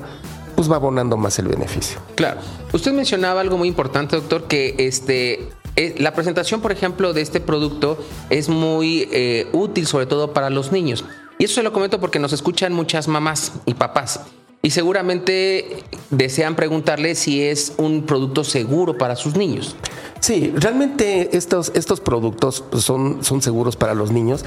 pues 0.56 0.72
va 0.72 0.78
abonando 0.78 1.18
más 1.18 1.38
el 1.40 1.48
beneficio. 1.48 2.00
Claro. 2.16 2.40
Usted 2.74 2.94
mencionaba 2.94 3.42
algo 3.42 3.58
muy 3.58 3.68
importante, 3.68 4.16
doctor, 4.16 4.48
que 4.48 4.76
este 4.78 5.50
eh, 5.76 5.96
la 5.98 6.14
presentación, 6.14 6.62
por 6.62 6.72
ejemplo, 6.72 7.14
de 7.14 7.22
este 7.22 7.42
producto 7.42 7.98
es 8.30 8.48
muy 8.48 9.10
eh, 9.12 9.48
útil, 9.52 9.88
sobre 9.88 10.06
todo 10.06 10.34
para 10.34 10.50
los 10.50 10.72
niños. 10.72 11.04
Y 11.38 11.46
eso 11.46 11.56
se 11.56 11.64
lo 11.64 11.74
comento 11.74 12.00
porque 12.00 12.20
nos 12.20 12.32
escuchan 12.32 12.72
muchas 12.74 13.08
mamás 13.08 13.54
y 13.66 13.74
papás. 13.74 14.22
Y 14.62 14.72
seguramente 14.72 15.84
desean 16.10 16.56
preguntarle 16.56 17.14
si 17.16 17.44
es 17.44 17.74
un 17.78 18.04
producto 18.06 18.44
seguro 18.44 18.98
para 18.98 19.16
sus 19.16 19.36
niños. 19.36 19.76
Sí, 20.22 20.54
realmente 20.56 21.38
estos, 21.38 21.72
estos 21.76 22.00
productos 22.00 22.64
son, 22.80 23.24
son 23.24 23.42
seguros 23.42 23.76
para 23.76 23.94
los 23.94 24.12
niños. 24.12 24.44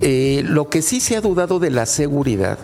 Eh, 0.00 0.42
lo 0.44 0.68
que 0.68 0.82
sí 0.82 1.00
se 1.00 1.16
ha 1.16 1.20
dudado 1.20 1.58
de 1.58 1.70
la 1.70 1.86
seguridad 1.86 2.58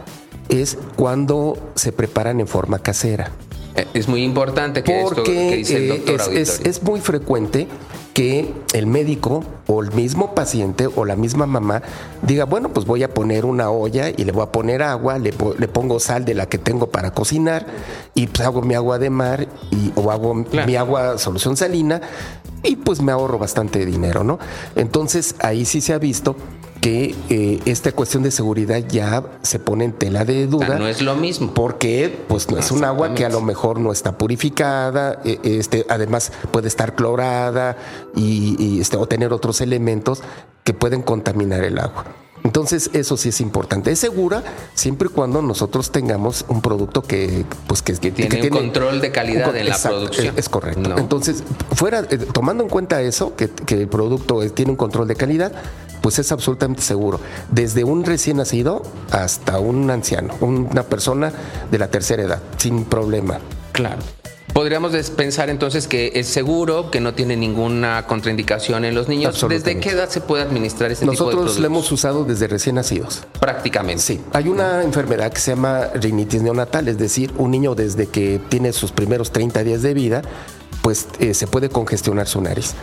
es 0.49 0.77
cuando 0.97 1.57
se 1.75 1.93
preparan 1.93 2.41
en 2.41 2.47
forma 2.49 2.79
casera. 2.79 3.31
Eh, 3.77 3.87
es 3.95 4.07
muy 4.09 4.23
importante 4.23 4.83
que 4.85 5.01
Porque 5.03 5.21
esto 5.21 5.33
que 5.51 5.57
dice 5.57 5.77
el 5.77 5.83
eh, 5.85 5.89
doctor 5.89 6.35
es, 6.37 6.61
es, 6.61 6.83
muy 6.85 7.01
frecuente 7.01 7.67
que 8.13 8.55
el 8.73 8.87
médico 8.87 9.43
o 9.67 9.83
el 9.83 9.91
mismo 9.91 10.33
paciente 10.37 10.87
o 10.87 11.05
la 11.05 11.17
misma 11.17 11.47
mamá 11.47 11.83
diga, 12.23 12.45
bueno, 12.45 12.69
pues 12.69 12.87
voy 12.87 13.03
a 13.03 13.13
poner 13.13 13.45
una 13.45 13.71
olla 13.71 14.11
y 14.11 14.23
le 14.25 14.31
voy 14.31 14.45
a 14.45 14.53
poner 14.53 14.85
agua, 14.85 15.19
le, 15.19 15.33
po- 15.33 15.55
le 15.59 15.67
pongo 15.67 15.99
sal 15.99 16.25
de 16.25 16.35
la 16.35 16.47
que 16.47 16.59
tengo 16.59 16.91
para 16.91 17.11
cocinar 17.13 17.67
y 18.15 18.29
pues 18.29 18.47
hago 18.47 18.63
mi 18.63 18.75
agua 18.75 19.01
de 19.01 19.11
mar 19.11 19.49
y, 19.73 19.91
o 19.97 20.13
hago 20.13 20.45
Claro. 20.45 20.69
mi 20.69 20.77
agua 20.77 21.19
solución 21.19 21.57
salina 21.57 22.01
y 22.63 22.77
pues 22.77 23.03
me 23.03 23.11
ahorro 23.11 23.39
bastante 23.41 23.85
dinero, 23.85 24.23
¿no? 24.23 24.39
Entonces 24.77 25.35
ahí 25.41 25.65
sí 25.65 25.81
se 25.81 25.93
ha 25.93 25.99
visto 25.99 26.37
que 26.85 27.15
eh, 27.31 27.61
esta 27.65 27.93
cuestión 27.93 28.25
de 28.25 28.31
seguridad 28.31 28.77
ya 28.87 29.23
se 29.41 29.59
pone 29.59 29.87
en 29.87 29.93
tela 29.93 30.27
de 30.27 30.45
O 30.45 30.49
duda. 30.49 30.67
sea, 30.67 30.79
no 30.79 30.87
es 30.87 31.01
lo 31.01 31.17
mismo. 31.17 31.55
Porque 31.55 32.15
pues 32.29 32.51
no 32.51 32.59
es 32.59 32.71
un 32.71 32.85
agua 32.85 33.15
que 33.15 33.25
a 33.25 33.31
lo 33.31 33.41
mejor 33.41 33.81
no 33.81 33.91
está 33.91 34.19
purificada, 34.19 35.19
eh, 35.25 35.39
este, 35.45 35.87
además 35.89 36.31
puede 36.53 36.69
estar 36.69 36.95
clorada 36.95 37.79
y, 38.15 38.55
y, 38.63 38.83
este, 38.83 38.99
o 38.99 39.07
tener 39.07 39.33
otros 39.33 39.63
elementos 39.63 40.23
que 40.63 40.75
pueden 40.75 41.01
contaminar 41.01 41.65
el 41.65 41.79
agua. 41.79 42.05
Entonces 42.55 42.89
eso 42.93 43.17
sí 43.17 43.31
es 43.31 43.41
importante. 43.41 43.91
Es 43.91 43.99
segura 43.99 44.41
siempre 44.75 45.09
y 45.09 45.11
cuando 45.11 45.43
nosotros 45.43 45.91
tengamos 45.91 46.45
un 46.47 46.63
producto 46.63 47.03
que 47.03 47.45
pues 47.67 47.83
que, 47.83 47.95
Que 47.95 48.13
tiene 48.13 48.43
un 48.45 48.49
control 48.51 49.01
de 49.01 49.11
calidad 49.11 49.51
un 49.51 49.57
en 49.57 49.69
la 49.71 49.77
producción. 49.77 50.29
Es, 50.29 50.39
es 50.45 50.49
correcto. 50.49 50.89
No. 50.91 50.97
Entonces 50.99 51.43
fuera 51.75 52.07
eh, 52.09 52.17
tomando 52.33 52.63
en 52.63 52.71
cuenta 52.71 53.03
eso 53.03 53.35
que, 53.35 53.51
que 53.51 53.75
el 53.75 53.89
producto 53.89 54.41
es- 54.45 54.55
tiene 54.55 54.71
un 54.71 54.77
control 54.77 55.09
de 55.09 55.17
calidad. 55.17 55.51
Pues 56.01 56.21
es 56.21 56.31
absolutamente 56.31 56.81
seguro, 56.83 57.19
desde 57.51 57.83
un 57.83 58.05
recién 58.05 58.37
nacido 58.37 58.83
hasta 59.11 59.59
un 59.59 59.91
anciano, 59.91 60.35
una 60.41 60.85
persona 60.85 61.33
de 61.73 61.79
la 61.79 61.89
tercera 61.89 62.23
edad, 62.23 62.41
sin 62.59 62.85
problema. 62.85 63.41
Claro. 63.73 64.03
Podríamos 64.53 64.93
pensar 65.11 65.51
entonces 65.51 65.89
que 65.89 66.13
es 66.15 66.29
seguro, 66.29 66.91
que 66.91 67.01
no 67.01 67.15
tiene 67.15 67.37
ninguna 67.37 68.07
contraindicación 68.07 68.85
en 68.85 68.95
los 68.95 69.09
niños. 69.09 69.45
¿Desde 69.49 69.81
qué 69.81 69.91
edad 69.91 70.09
se 70.09 70.21
puede 70.21 70.43
administrar 70.45 70.93
este 70.93 71.07
tipo 71.07 71.13
de 71.25 71.35
Nosotros 71.35 71.59
lo 71.59 71.67
hemos 71.67 71.91
usado 71.91 72.25
desde 72.25 72.47
recién 72.47 72.77
nacidos. 72.77 73.23
Prácticamente. 73.41 74.03
Sí, 74.03 74.21
hay 74.33 74.49
una 74.49 74.83
enfermedad 74.85 75.33
que 75.33 75.41
se 75.41 75.53
llama 75.53 75.87
rinitis 75.95 76.43
neonatal, 76.43 76.87
es 76.89 76.99
decir, 76.99 77.33
un 77.37 77.51
niño 77.51 77.75
desde 77.75 78.07
que 78.07 78.41
tiene 78.49 78.73
sus 78.73 78.93
primeros 78.93 79.33
30 79.33 79.65
días 79.65 79.83
de 79.83 79.95
vida, 79.95 80.23
pues 80.83 81.09
eh, 81.19 81.35
se 81.35 81.47
puede 81.49 81.69
congestionar 81.69 82.29
su 82.29 82.41
nariz. 82.41 82.75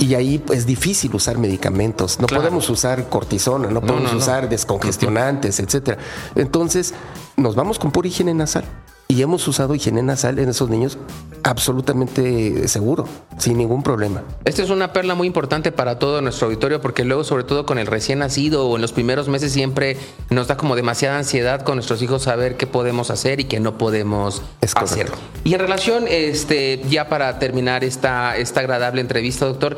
Y 0.00 0.14
ahí 0.14 0.38
pues, 0.38 0.60
es 0.60 0.66
difícil 0.66 1.14
usar 1.14 1.38
medicamentos. 1.38 2.18
No 2.18 2.26
Claro. 2.26 2.42
podemos 2.42 2.68
usar 2.70 3.08
cortisona, 3.08 3.68
no 3.68 3.80
podemos 3.80 4.02
no, 4.04 4.12
no. 4.12 4.18
usar 4.18 4.48
descongestionantes, 4.48 5.60
etcétera. 5.60 5.98
Entonces, 6.34 6.92
nos 7.36 7.54
vamos 7.54 7.78
con 7.78 7.92
pura 7.92 8.08
higiene 8.08 8.34
nasal. 8.34 8.64
Y 9.06 9.22
hemos 9.22 9.46
usado 9.46 9.74
higiene 9.74 10.02
nasal 10.02 10.38
en 10.38 10.48
esos 10.48 10.70
niños 10.70 10.98
absolutamente 11.42 12.66
seguro, 12.68 13.06
sin 13.38 13.58
ningún 13.58 13.82
problema. 13.82 14.22
Esta 14.44 14.62
es 14.62 14.70
una 14.70 14.92
perla 14.94 15.14
muy 15.14 15.26
importante 15.26 15.72
para 15.72 15.98
todo 15.98 16.22
nuestro 16.22 16.46
auditorio 16.46 16.80
porque 16.80 17.04
luego, 17.04 17.22
sobre 17.22 17.44
todo 17.44 17.66
con 17.66 17.78
el 17.78 17.86
recién 17.86 18.20
nacido 18.20 18.66
o 18.66 18.76
en 18.76 18.82
los 18.82 18.92
primeros 18.92 19.28
meses, 19.28 19.52
siempre 19.52 19.98
nos 20.30 20.48
da 20.48 20.56
como 20.56 20.74
demasiada 20.74 21.18
ansiedad 21.18 21.60
con 21.62 21.76
nuestros 21.76 22.00
hijos 22.00 22.22
saber 22.22 22.56
qué 22.56 22.66
podemos 22.66 23.10
hacer 23.10 23.40
y 23.40 23.44
qué 23.44 23.60
no 23.60 23.76
podemos 23.76 24.42
Es 24.62 24.74
correcto. 24.74 25.18
Y 25.44 25.52
en 25.52 25.60
relación, 25.60 26.06
este, 26.08 26.82
ya 26.88 27.08
para 27.10 27.38
terminar 27.38 27.84
esta, 27.84 28.36
esta 28.38 28.60
agradable 28.60 29.02
entrevista, 29.02 29.44
doctor, 29.44 29.76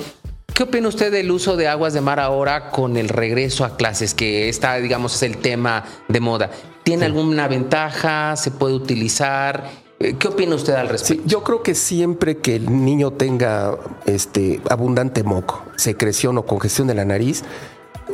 ¿qué 0.55 0.63
opina 0.63 0.87
usted 0.87 1.11
del 1.11 1.33
uso 1.33 1.57
de 1.57 1.67
aguas 1.67 1.95
de 1.95 2.01
mar 2.01 2.21
ahora 2.21 2.71
con 2.71 2.97
el 2.97 3.09
regreso 3.09 3.65
a 3.65 3.77
clases? 3.77 4.15
Que 4.15 4.49
esta, 4.49 4.77
digamos, 4.77 5.17
es 5.17 5.23
el 5.25 5.39
tema 5.39 5.85
de 6.07 6.21
moda. 6.21 6.51
¿Tiene 6.87 7.05
alguna 7.07 7.49
ventaja? 7.49 8.37
¿Se 8.37 8.53
puede 8.53 8.75
utilizar? 8.75 9.69
Eh, 9.99 10.15
¿Qué 10.17 10.29
opina 10.29 10.55
usted 10.55 10.75
al 10.75 10.87
Sí, 10.87 10.93
respecto? 10.93 11.23
yo 11.27 11.43
creo 11.43 11.61
que 11.65 11.75
siempre 11.75 12.37
que 12.37 12.55
el 12.55 12.85
niño 12.85 13.11
tenga 13.11 13.77
este 14.07 14.61
abundante 14.71 15.25
moco, 15.25 15.65
secreción 15.75 16.39
o 16.39 16.47
congestión 16.47 16.87
de 16.87 16.95
la 16.95 17.05
nariz, 17.05 17.43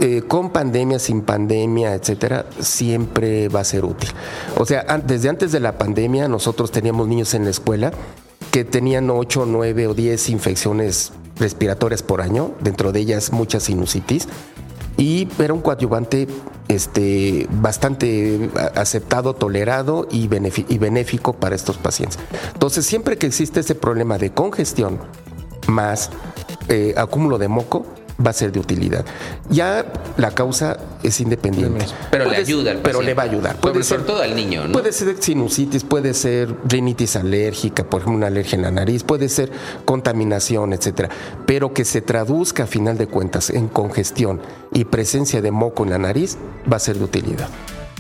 eh, 0.01 0.23
con 0.27 0.49
pandemia, 0.53 0.99
sin 0.99 1.21
pandemia, 1.21 1.93
etcétera, 1.95 2.47
siempre 2.61 3.49
va 3.49 3.61
a 3.61 3.65
ser 3.65 3.85
útil. 3.85 4.09
O 4.57 4.65
sea, 4.65 4.87
desde 5.05 5.29
antes 5.29 5.53
de 5.53 5.61
la 5.61 5.77
pandemia, 5.77 6.27
nosotros 6.29 6.71
teníamos 6.71 7.09
niños 7.09 7.35
en 7.35 7.45
la 7.45 7.51
escuela 7.51 7.93
que 8.53 8.65
tenían 8.65 9.11
8, 9.11 9.45
9 9.47 9.89
o 9.89 9.93
10 9.93 10.31
infecciones 10.31 11.13
respiratorias 11.37 12.03
por 12.03 12.23
año, 12.23 12.53
dentro 12.61 12.91
de 12.91 13.01
ellas 13.01 13.33
muchas 13.33 13.65
sinusitis 13.65 14.29
y 14.97 15.29
era 15.39 15.53
un 15.55 15.61
coadyuvante 15.61 16.29
este, 16.69 17.47
bastante 17.51 18.51
a- 18.57 18.81
aceptado, 18.81 19.35
tolerado 19.35 20.07
y, 20.11 20.29
y 20.69 20.79
benéfico 20.79 21.33
para 21.35 21.55
estos 21.55 21.77
pacientes. 21.79 22.19
Entonces, 22.53 22.87
siempre 22.87 23.17
que 23.19 23.27
existe 23.27 23.61
ese 23.61 23.75
problema 23.75 24.19
de 24.19 24.31
congestión 24.33 24.99
más 25.67 26.11
eh, 26.69 26.95
acúmulo 26.97 27.39
de 27.39 27.49
moco, 27.49 27.87
va 28.25 28.31
a 28.31 28.33
ser 28.33 28.53
de 28.53 28.61
utilidad. 28.61 29.05
Ya 29.51 29.85
la 30.17 30.31
causa 30.31 30.79
es 31.03 31.21
independiente. 31.21 31.87
Pero 32.11 32.25
le 32.25 32.31
Puede- 32.31 32.43
ayuda 32.43 32.71
al 32.73 32.77
Pero 32.79 32.99
paciente. 32.99 33.07
le 33.07 33.15
va 33.15 33.23
a 33.23 33.27
ayudar. 33.27 33.57
Sobre- 33.63 33.83
sobre 33.85 34.03
todo 34.05 34.23
al 34.23 34.35
niño, 34.37 34.67
¿no? 34.67 34.73
Puede 34.73 34.93
ser 34.93 35.17
sinusitis, 35.21 35.85
puede 35.85 36.15
ser 36.15 36.55
rinitis 36.69 37.17
alérgica, 37.17 37.85
por 37.85 38.01
ejemplo, 38.01 38.19
una 38.19 38.27
alergia 38.29 38.57
en 38.57 38.63
la 38.63 38.71
nariz, 38.71 39.03
puede 39.03 39.29
ser 39.29 39.51
contaminación, 39.85 40.73
etcétera. 40.73 41.09
Pero 41.47 41.73
que 41.73 41.85
se 41.85 42.01
traduzca 42.01 42.65
a 42.65 42.67
final 42.67 42.99
de 42.99 43.07
cuentas 43.07 43.51
en 43.51 43.69
congestión 43.69 44.41
y 44.73 44.85
presencia 44.85 45.41
de 45.43 45.51
moco 45.51 45.85
en 45.85 45.91
la 45.91 45.99
nariz 45.99 46.37
va 46.71 46.77
a 46.77 46.81
ser 46.81 46.97
de 46.97 47.05
utilidad. 47.05 47.49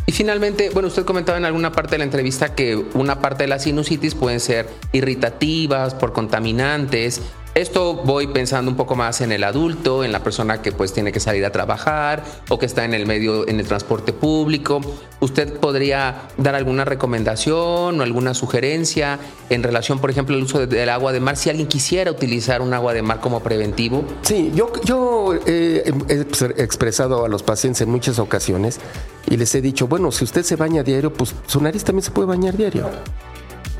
Y 0.04 0.10
finalmente, 0.12 0.70
bueno, 0.70 0.88
usted 0.88 1.04
comentaba 1.04 1.38
en 1.38 1.44
alguna 1.44 1.70
parte 1.70 1.92
de 1.92 1.98
la 1.98 2.04
entrevista 2.04 2.54
que 2.56 2.74
una 2.94 3.20
parte 3.20 3.44
de 3.44 3.48
la 3.48 3.60
sinusitis 3.60 4.16
pueden 4.16 4.40
ser 4.40 4.68
irritativas 4.90 5.94
por 5.94 6.12
contaminantes. 6.12 7.20
Esto 7.54 7.92
voy 7.94 8.28
pensando 8.28 8.70
un 8.70 8.78
poco 8.78 8.96
más 8.96 9.20
en 9.20 9.30
el 9.30 9.44
adulto, 9.44 10.04
en 10.04 10.10
la 10.12 10.22
persona 10.24 10.62
que 10.62 10.72
pues 10.72 10.94
tiene 10.94 11.12
que 11.12 11.20
salir 11.20 11.44
a 11.44 11.52
trabajar 11.52 12.24
o 12.48 12.58
que 12.58 12.64
está 12.64 12.86
en 12.86 12.94
el 12.94 13.04
medio, 13.06 13.46
en 13.46 13.60
el 13.60 13.66
transporte 13.68 14.14
público. 14.14 14.80
¿Usted 15.20 15.52
podría 15.58 16.22
dar 16.38 16.54
alguna 16.54 16.86
recomendación 16.86 18.00
o 18.00 18.02
alguna 18.02 18.32
sugerencia 18.32 19.18
en 19.50 19.62
relación, 19.62 19.98
por 19.98 20.10
ejemplo, 20.10 20.34
al 20.34 20.42
uso 20.44 20.60
de- 20.60 20.66
del 20.66 20.88
agua 20.88 21.12
de 21.12 21.20
mar? 21.20 21.36
Si 21.36 21.50
alguien 21.50 21.68
quisiera 21.68 22.10
utilizar 22.10 22.62
un 22.62 22.72
agua 22.72 22.94
de 22.94 23.02
mar 23.02 23.20
como 23.20 23.40
preventivo, 23.40 24.02
Sí, 24.22 24.50
yo, 24.54 24.72
yo 24.84 25.34
eh, 25.44 25.92
he 26.08 26.62
expresado 26.62 27.26
a 27.26 27.28
los 27.28 27.42
pacientes 27.42 27.82
en 27.82 27.90
muchas 27.90 28.18
ocasiones 28.18 28.80
y 29.28 29.36
les 29.36 29.54
he 29.54 29.60
dicho, 29.60 29.86
bueno, 29.88 30.10
si 30.10 30.24
usted 30.24 30.42
se 30.42 30.56
baña 30.56 30.82
diario, 30.82 31.12
pues 31.12 31.34
su 31.46 31.60
nariz 31.60 31.84
también 31.84 32.02
se 32.02 32.12
puede 32.12 32.28
bañar 32.28 32.56
diario. 32.56 32.88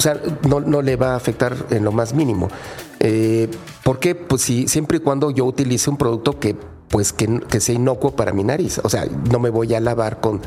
O 0.02 0.04
sea, 0.04 0.20
no, 0.48 0.58
no 0.58 0.82
le 0.82 0.96
va 0.96 1.12
a 1.12 1.14
afectar 1.16 1.54
en 1.70 1.84
lo 1.84 1.92
más 1.92 2.12
mínimo. 2.12 2.48
Eh, 2.98 3.48
¿Por 3.84 4.00
qué? 4.00 4.16
Pues 4.16 4.42
si, 4.42 4.66
siempre 4.66 4.96
y 4.96 5.00
cuando 5.00 5.30
yo 5.30 5.44
utilice 5.44 5.88
un 5.90 5.96
producto 5.96 6.40
que, 6.40 6.56
pues, 6.88 7.12
que, 7.12 7.38
que 7.48 7.60
sea 7.60 7.76
inocuo 7.76 8.10
para 8.16 8.32
mi 8.32 8.42
nariz. 8.42 8.80
O 8.82 8.88
sea, 8.88 9.06
no 9.30 9.38
me 9.38 9.48
voy 9.50 9.72
a 9.74 9.80
lavar 9.80 10.20
con, 10.20 10.40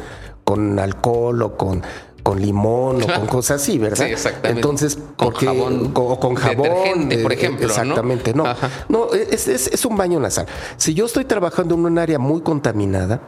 con 0.43 0.77
alcohol 0.77 1.41
o 1.41 1.55
con, 1.55 1.83
con 2.21 2.41
limón 2.41 3.01
o 3.01 3.05
con 3.07 3.27
cosas 3.27 3.61
así, 3.61 3.77
¿verdad? 3.77 4.05
Sí, 4.07 4.11
exactamente. 4.11 4.59
Entonces, 4.59 4.95
Con 5.15 5.29
porque- 5.31 5.45
jabón, 5.45 5.91
o 5.95 6.19
con 6.19 6.35
jabón. 6.35 6.63
detergente, 6.67 7.17
por 7.19 7.31
eh, 7.31 7.35
ejemplo. 7.35 7.65
Exactamente, 7.67 8.33
no. 8.33 8.43
No, 8.89 9.13
es, 9.13 9.47
es- 9.47 9.67
es 9.67 9.85
un 9.85 9.95
baño 9.95 10.19
nasal. 10.19 10.47
Si 10.75 10.93
yo 10.93 11.05
estoy 11.05 11.23
trabajando 11.23 11.75
en 11.75 11.85
un 11.85 11.97
área 11.97 12.19
muy 12.19 12.41
contaminada, 12.41 13.21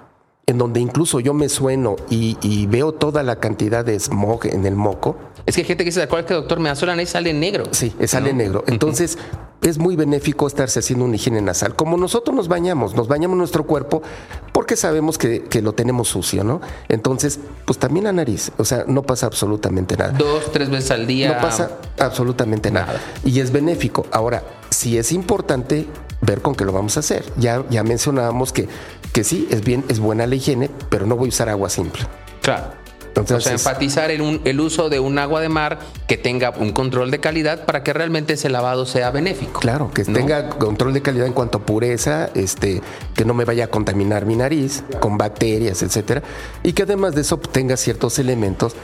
en 0.45 0.57
donde 0.57 0.81
incluso 0.81 1.21
yo 1.21 1.33
me 1.33 1.47
sueno 1.47 1.95
y, 2.09 2.37
y 2.41 2.65
veo 2.67 2.91
toda 2.91 3.23
la 3.23 3.37
cantidad 3.37 3.85
de 3.85 3.97
smog 3.97 4.45
en 4.47 4.65
el 4.65 4.75
moco, 4.75 5.15
es 5.47 5.55
que 5.55 5.61
hay 5.61 5.65
gente 5.65 5.85
que 5.85 5.89
dice, 5.89 6.01
¿de 6.01 6.03
acuerdo 6.03 6.27
que 6.27 6.33
doctor 6.33 6.59
me 6.59 6.67
da 6.67 6.75
sola 6.75 7.01
y 7.01 7.05
sale 7.05 7.33
negro? 7.33 7.63
sí, 7.71 7.93
sale 8.05 8.33
¿No? 8.33 8.37
negro. 8.37 8.63
Entonces, 8.67 9.17
es 9.61 9.77
muy 9.77 9.95
benéfico 9.95 10.45
estarse 10.45 10.79
haciendo 10.79 11.05
una 11.05 11.15
higiene 11.15 11.41
nasal. 11.41 11.73
Como 11.73 11.95
nosotros 11.97 12.35
nos 12.35 12.49
bañamos, 12.49 12.95
nos 12.95 13.07
bañamos 13.07 13.37
nuestro 13.37 13.65
cuerpo 13.65 14.03
porque 14.51 14.75
sabemos 14.75 15.17
que, 15.17 15.43
que, 15.43 15.61
lo 15.61 15.73
tenemos 15.73 16.09
sucio, 16.09 16.43
¿no? 16.43 16.59
Entonces, 16.89 17.39
pues 17.65 17.79
también 17.79 18.03
la 18.03 18.11
nariz, 18.11 18.51
o 18.57 18.65
sea, 18.65 18.83
no 18.87 19.03
pasa 19.03 19.25
absolutamente 19.25 19.95
nada. 19.95 20.11
Dos, 20.11 20.51
tres 20.51 20.69
veces 20.69 20.91
al 20.91 21.07
día. 21.07 21.33
No 21.33 21.41
pasa 21.41 21.71
absolutamente 21.97 22.69
nada. 22.69 22.87
nada. 22.87 23.01
Y 23.23 23.39
es 23.39 23.51
benéfico. 23.51 24.05
Ahora, 24.11 24.43
sí 24.69 24.97
es 24.97 25.13
importante 25.13 25.87
ver 26.19 26.41
con 26.41 26.55
qué 26.55 26.65
lo 26.65 26.73
vamos 26.73 26.97
a 26.97 26.99
hacer. 26.99 27.23
Ya, 27.37 27.63
ya 27.69 27.83
mencionábamos 27.83 28.51
que, 28.51 28.67
que 29.13 29.23
sí, 29.23 29.47
es 29.49 29.63
bien, 29.63 29.85
es 29.87 29.99
buena 29.99 30.27
la 30.27 30.35
higiene, 30.35 30.69
pero 30.89 31.05
no 31.05 31.15
voy 31.15 31.27
a 31.27 31.29
usar 31.29 31.47
agua 31.47 31.69
simple. 31.69 32.03
Claro. 32.41 32.86
Entonces, 33.21 33.37
o 33.37 33.41
sea, 33.41 33.53
enfatizar 33.53 34.11
en 34.11 34.21
un, 34.21 34.41
el 34.45 34.59
uso 34.59 34.89
de 34.89 34.99
un 34.99 35.17
agua 35.19 35.41
de 35.41 35.49
mar 35.49 35.79
que 36.07 36.17
tenga 36.17 36.51
un 36.51 36.71
control 36.71 37.11
de 37.11 37.19
calidad 37.19 37.65
para 37.65 37.83
que 37.83 37.93
realmente 37.93 38.33
ese 38.33 38.49
lavado 38.49 38.85
sea 38.85 39.11
benéfico. 39.11 39.59
Claro, 39.59 39.91
que 39.91 40.03
tenga 40.03 40.49
control 40.49 40.93
de 40.93 41.01
calidad 41.01 41.27
en 41.27 41.33
cuanto 41.33 41.59
a 41.59 41.61
pureza, 41.65 42.29
este, 42.33 42.81
que 43.15 43.25
no 43.25 43.33
me 43.33 43.45
vaya 43.45 43.65
a 43.65 43.67
contaminar 43.67 44.25
mi 44.25 44.35
nariz 44.35 44.83
con 44.99 45.17
bacterias, 45.17 45.81
etcétera, 45.83 46.23
y 46.63 46.73
que 46.73 46.83
además 46.83 47.15
de 47.15 47.21
eso 47.21 47.37
tenga 47.37 47.77
ciertos 47.77 48.19
elementos 48.19 48.75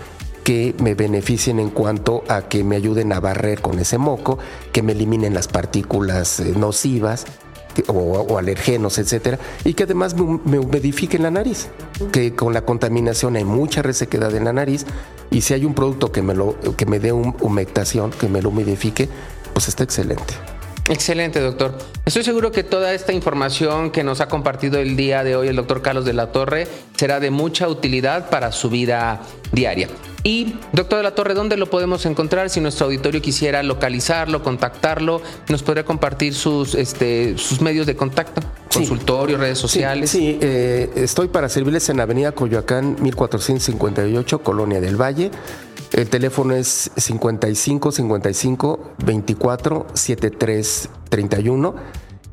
que 0.43 0.75
me 0.79 0.93
beneficien 0.93 1.59
en 1.59 1.69
cuanto 1.69 2.23
a 2.27 2.43
que 2.43 2.63
me 2.63 2.75
ayuden 2.75 3.13
a 3.13 3.19
barrer 3.19 3.61
con 3.61 3.79
ese 3.79 3.97
moco, 3.97 4.39
que 4.71 4.81
me 4.81 4.91
eliminen 4.91 5.33
las 5.33 5.47
partículas 5.47 6.39
eh, 6.39 6.53
nocivas 6.57 7.25
o, 7.87 8.37
alergenos, 8.37 8.97
etcétera, 8.97 9.39
y 9.63 9.73
que 9.73 9.83
además 9.83 10.15
me, 10.15 10.59
humidifique 10.59 11.17
la 11.19 11.31
nariz, 11.31 11.69
que 12.11 12.35
con 12.35 12.53
la 12.53 12.61
contaminación 12.61 13.35
hay 13.35 13.45
mucha 13.45 13.81
resequedad 13.81 14.33
en 14.35 14.45
la 14.45 14.53
nariz 14.53 14.85
y 15.31 15.41
si 15.41 15.53
hay 15.53 15.65
un 15.65 15.73
producto 15.73 16.11
que 16.11 16.21
me, 16.21 16.33
lo, 16.33 16.55
que 16.77 16.85
me 16.85 16.99
dé 16.99 17.11
humectación, 17.11 18.11
que 18.11 18.27
me 18.27 18.41
lo 18.41 18.49
humidifique, 18.49 19.09
pues 19.53 19.67
está 19.67 19.83
excelente. 19.83 20.33
Excelente, 20.89 21.39
doctor. 21.39 21.77
Estoy 22.05 22.23
seguro 22.23 22.51
que 22.51 22.63
toda 22.63 22.93
esta 22.93 23.13
información 23.13 23.91
que 23.91 24.03
nos 24.03 24.19
ha 24.19 24.27
compartido 24.27 24.79
el 24.79 24.97
día 24.97 25.23
de 25.23 25.35
hoy 25.35 25.47
el 25.47 25.55
doctor 25.55 25.81
Carlos 25.81 26.03
de 26.03 26.13
la 26.13 26.31
Torre 26.31 26.67
será 26.97 27.19
de 27.19 27.31
mucha 27.31 27.69
utilidad 27.69 28.29
para 28.29 28.51
su 28.51 28.69
vida 28.69 29.21
diaria. 29.53 29.87
Y, 30.23 30.55
doctor 30.71 30.97
de 30.97 31.03
la 31.03 31.15
Torre, 31.15 31.33
¿dónde 31.33 31.57
lo 31.57 31.69
podemos 31.69 32.05
encontrar? 32.05 32.49
Si 32.49 32.61
nuestro 32.61 32.85
auditorio 32.85 33.21
quisiera 33.21 33.61
localizarlo, 33.61 34.41
contactarlo, 34.41 35.21
¿nos 35.49 35.63
podría 35.63 35.83
compartir 35.83 36.33
sus, 36.33 36.75
este, 36.75 37.37
sus 37.37 37.61
medios 37.61 37.85
de 37.85 37.95
contacto? 37.95 38.41
Consultorio, 38.73 39.37
redes 39.37 39.59
sociales. 39.59 40.09
Sí, 40.09 40.37
eh, 40.41 40.89
estoy 40.95 41.27
para 41.27 41.49
servirles 41.49 41.89
en 41.89 41.99
Avenida 41.99 42.31
Coyoacán, 42.31 42.95
1458, 43.01 44.43
Colonia 44.43 44.79
del 44.79 44.99
Valle. 44.99 45.29
El 45.93 46.09
teléfono 46.09 46.55
es 46.55 46.89
55 46.97 47.91
55 47.91 48.95
24 49.05 49.87
73 49.93 50.89
31 51.09 51.75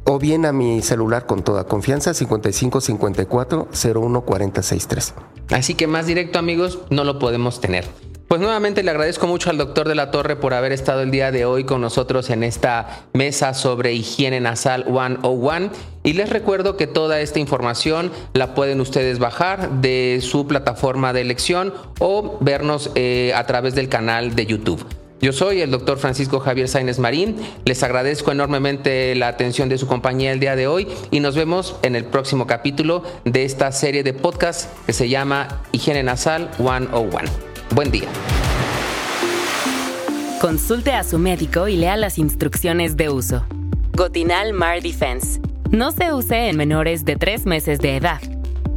o 0.05 0.19
bien 0.19 0.47
a 0.47 0.53
mi 0.53 0.81
celular 0.81 1.27
con 1.27 1.43
toda 1.43 1.65
confianza 1.65 2.15
55 2.15 2.81
54 2.81 3.69
01 3.95 4.21
46 4.23 5.15
Así 5.51 5.75
que 5.75 5.87
más 5.87 6.07
directo 6.07 6.39
amigos 6.39 6.79
no 6.89 7.05
lo 7.05 7.19
podemos 7.19 7.61
tener. 7.61 7.85
Pues 8.31 8.41
nuevamente 8.41 8.85
le 8.85 8.93
agradezco 8.93 9.27
mucho 9.27 9.51
al 9.51 9.59
doctor 9.59 9.89
de 9.89 9.97
la 9.97 10.13
Torre 10.13 10.37
por 10.37 10.55
haber 10.55 10.71
estado 10.71 11.03
el 11.03 11.11
día 11.11 11.33
de 11.33 11.45
hoy 11.47 11.65
con 11.65 11.81
nosotros 11.81 12.31
en 12.31 12.45
esta 12.45 13.07
mesa 13.13 13.55
sobre 13.55 13.93
higiene 13.93 14.39
nasal 14.39 14.85
101 14.85 15.71
y 16.05 16.13
les 16.13 16.31
recuerdo 16.31 16.77
que 16.77 16.87
toda 16.87 17.21
esta 17.21 17.41
información 17.41 18.13
la 18.35 18.55
pueden 18.55 18.81
ustedes 18.81 19.19
bajar 19.19 19.81
de 19.81 20.21
su 20.23 20.47
plataforma 20.47 21.13
de 21.13 21.23
elección 21.23 21.75
o 21.99 22.39
vernos 22.41 22.93
eh, 22.95 23.33
a 23.35 23.47
través 23.47 23.75
del 23.75 23.89
canal 23.89 24.37
de 24.37 24.47
YouTube. 24.47 24.87
Yo 25.21 25.33
soy 25.33 25.61
el 25.61 25.73
doctor 25.73 25.99
Francisco 25.99 26.39
Javier 26.39 26.69
Sainz 26.69 27.01
Marín. 27.01 27.35
Les 27.65 27.83
agradezco 27.83 28.31
enormemente 28.31 29.13
la 29.17 29.27
atención 29.27 29.69
de 29.69 29.77
su 29.77 29.89
compañía 29.89 30.31
el 30.31 30.39
día 30.39 30.55
de 30.55 30.69
hoy 30.69 30.87
y 31.11 31.19
nos 31.19 31.35
vemos 31.35 31.75
en 31.83 31.97
el 31.97 32.05
próximo 32.05 32.47
capítulo 32.47 33.03
de 33.25 33.45
esta 33.45 33.73
serie 33.73 34.05
de 34.05 34.13
podcast 34.13 34.71
que 34.87 34.93
se 34.93 35.09
llama 35.09 35.63
Higiene 35.73 36.05
Nasal 36.05 36.49
101. 36.59 37.50
Buen 37.73 37.93
día. 37.93 38.09
Consulte 40.41 40.93
a 40.93 41.05
su 41.05 41.19
médico 41.19 41.69
y 41.69 41.77
lea 41.77 41.97
las 41.97 42.19
instrucciones 42.19 42.97
de 42.97 43.11
uso. 43.11 43.47
Gotinal 43.93 44.53
Mar 44.53 44.83
Defense. 44.83 45.41
No 45.71 45.93
se 45.93 46.13
use 46.13 46.49
en 46.49 46.57
menores 46.57 47.05
de 47.05 47.15
3 47.15 47.47
meses 47.47 47.79
de 47.79 47.97
edad. 47.97 48.21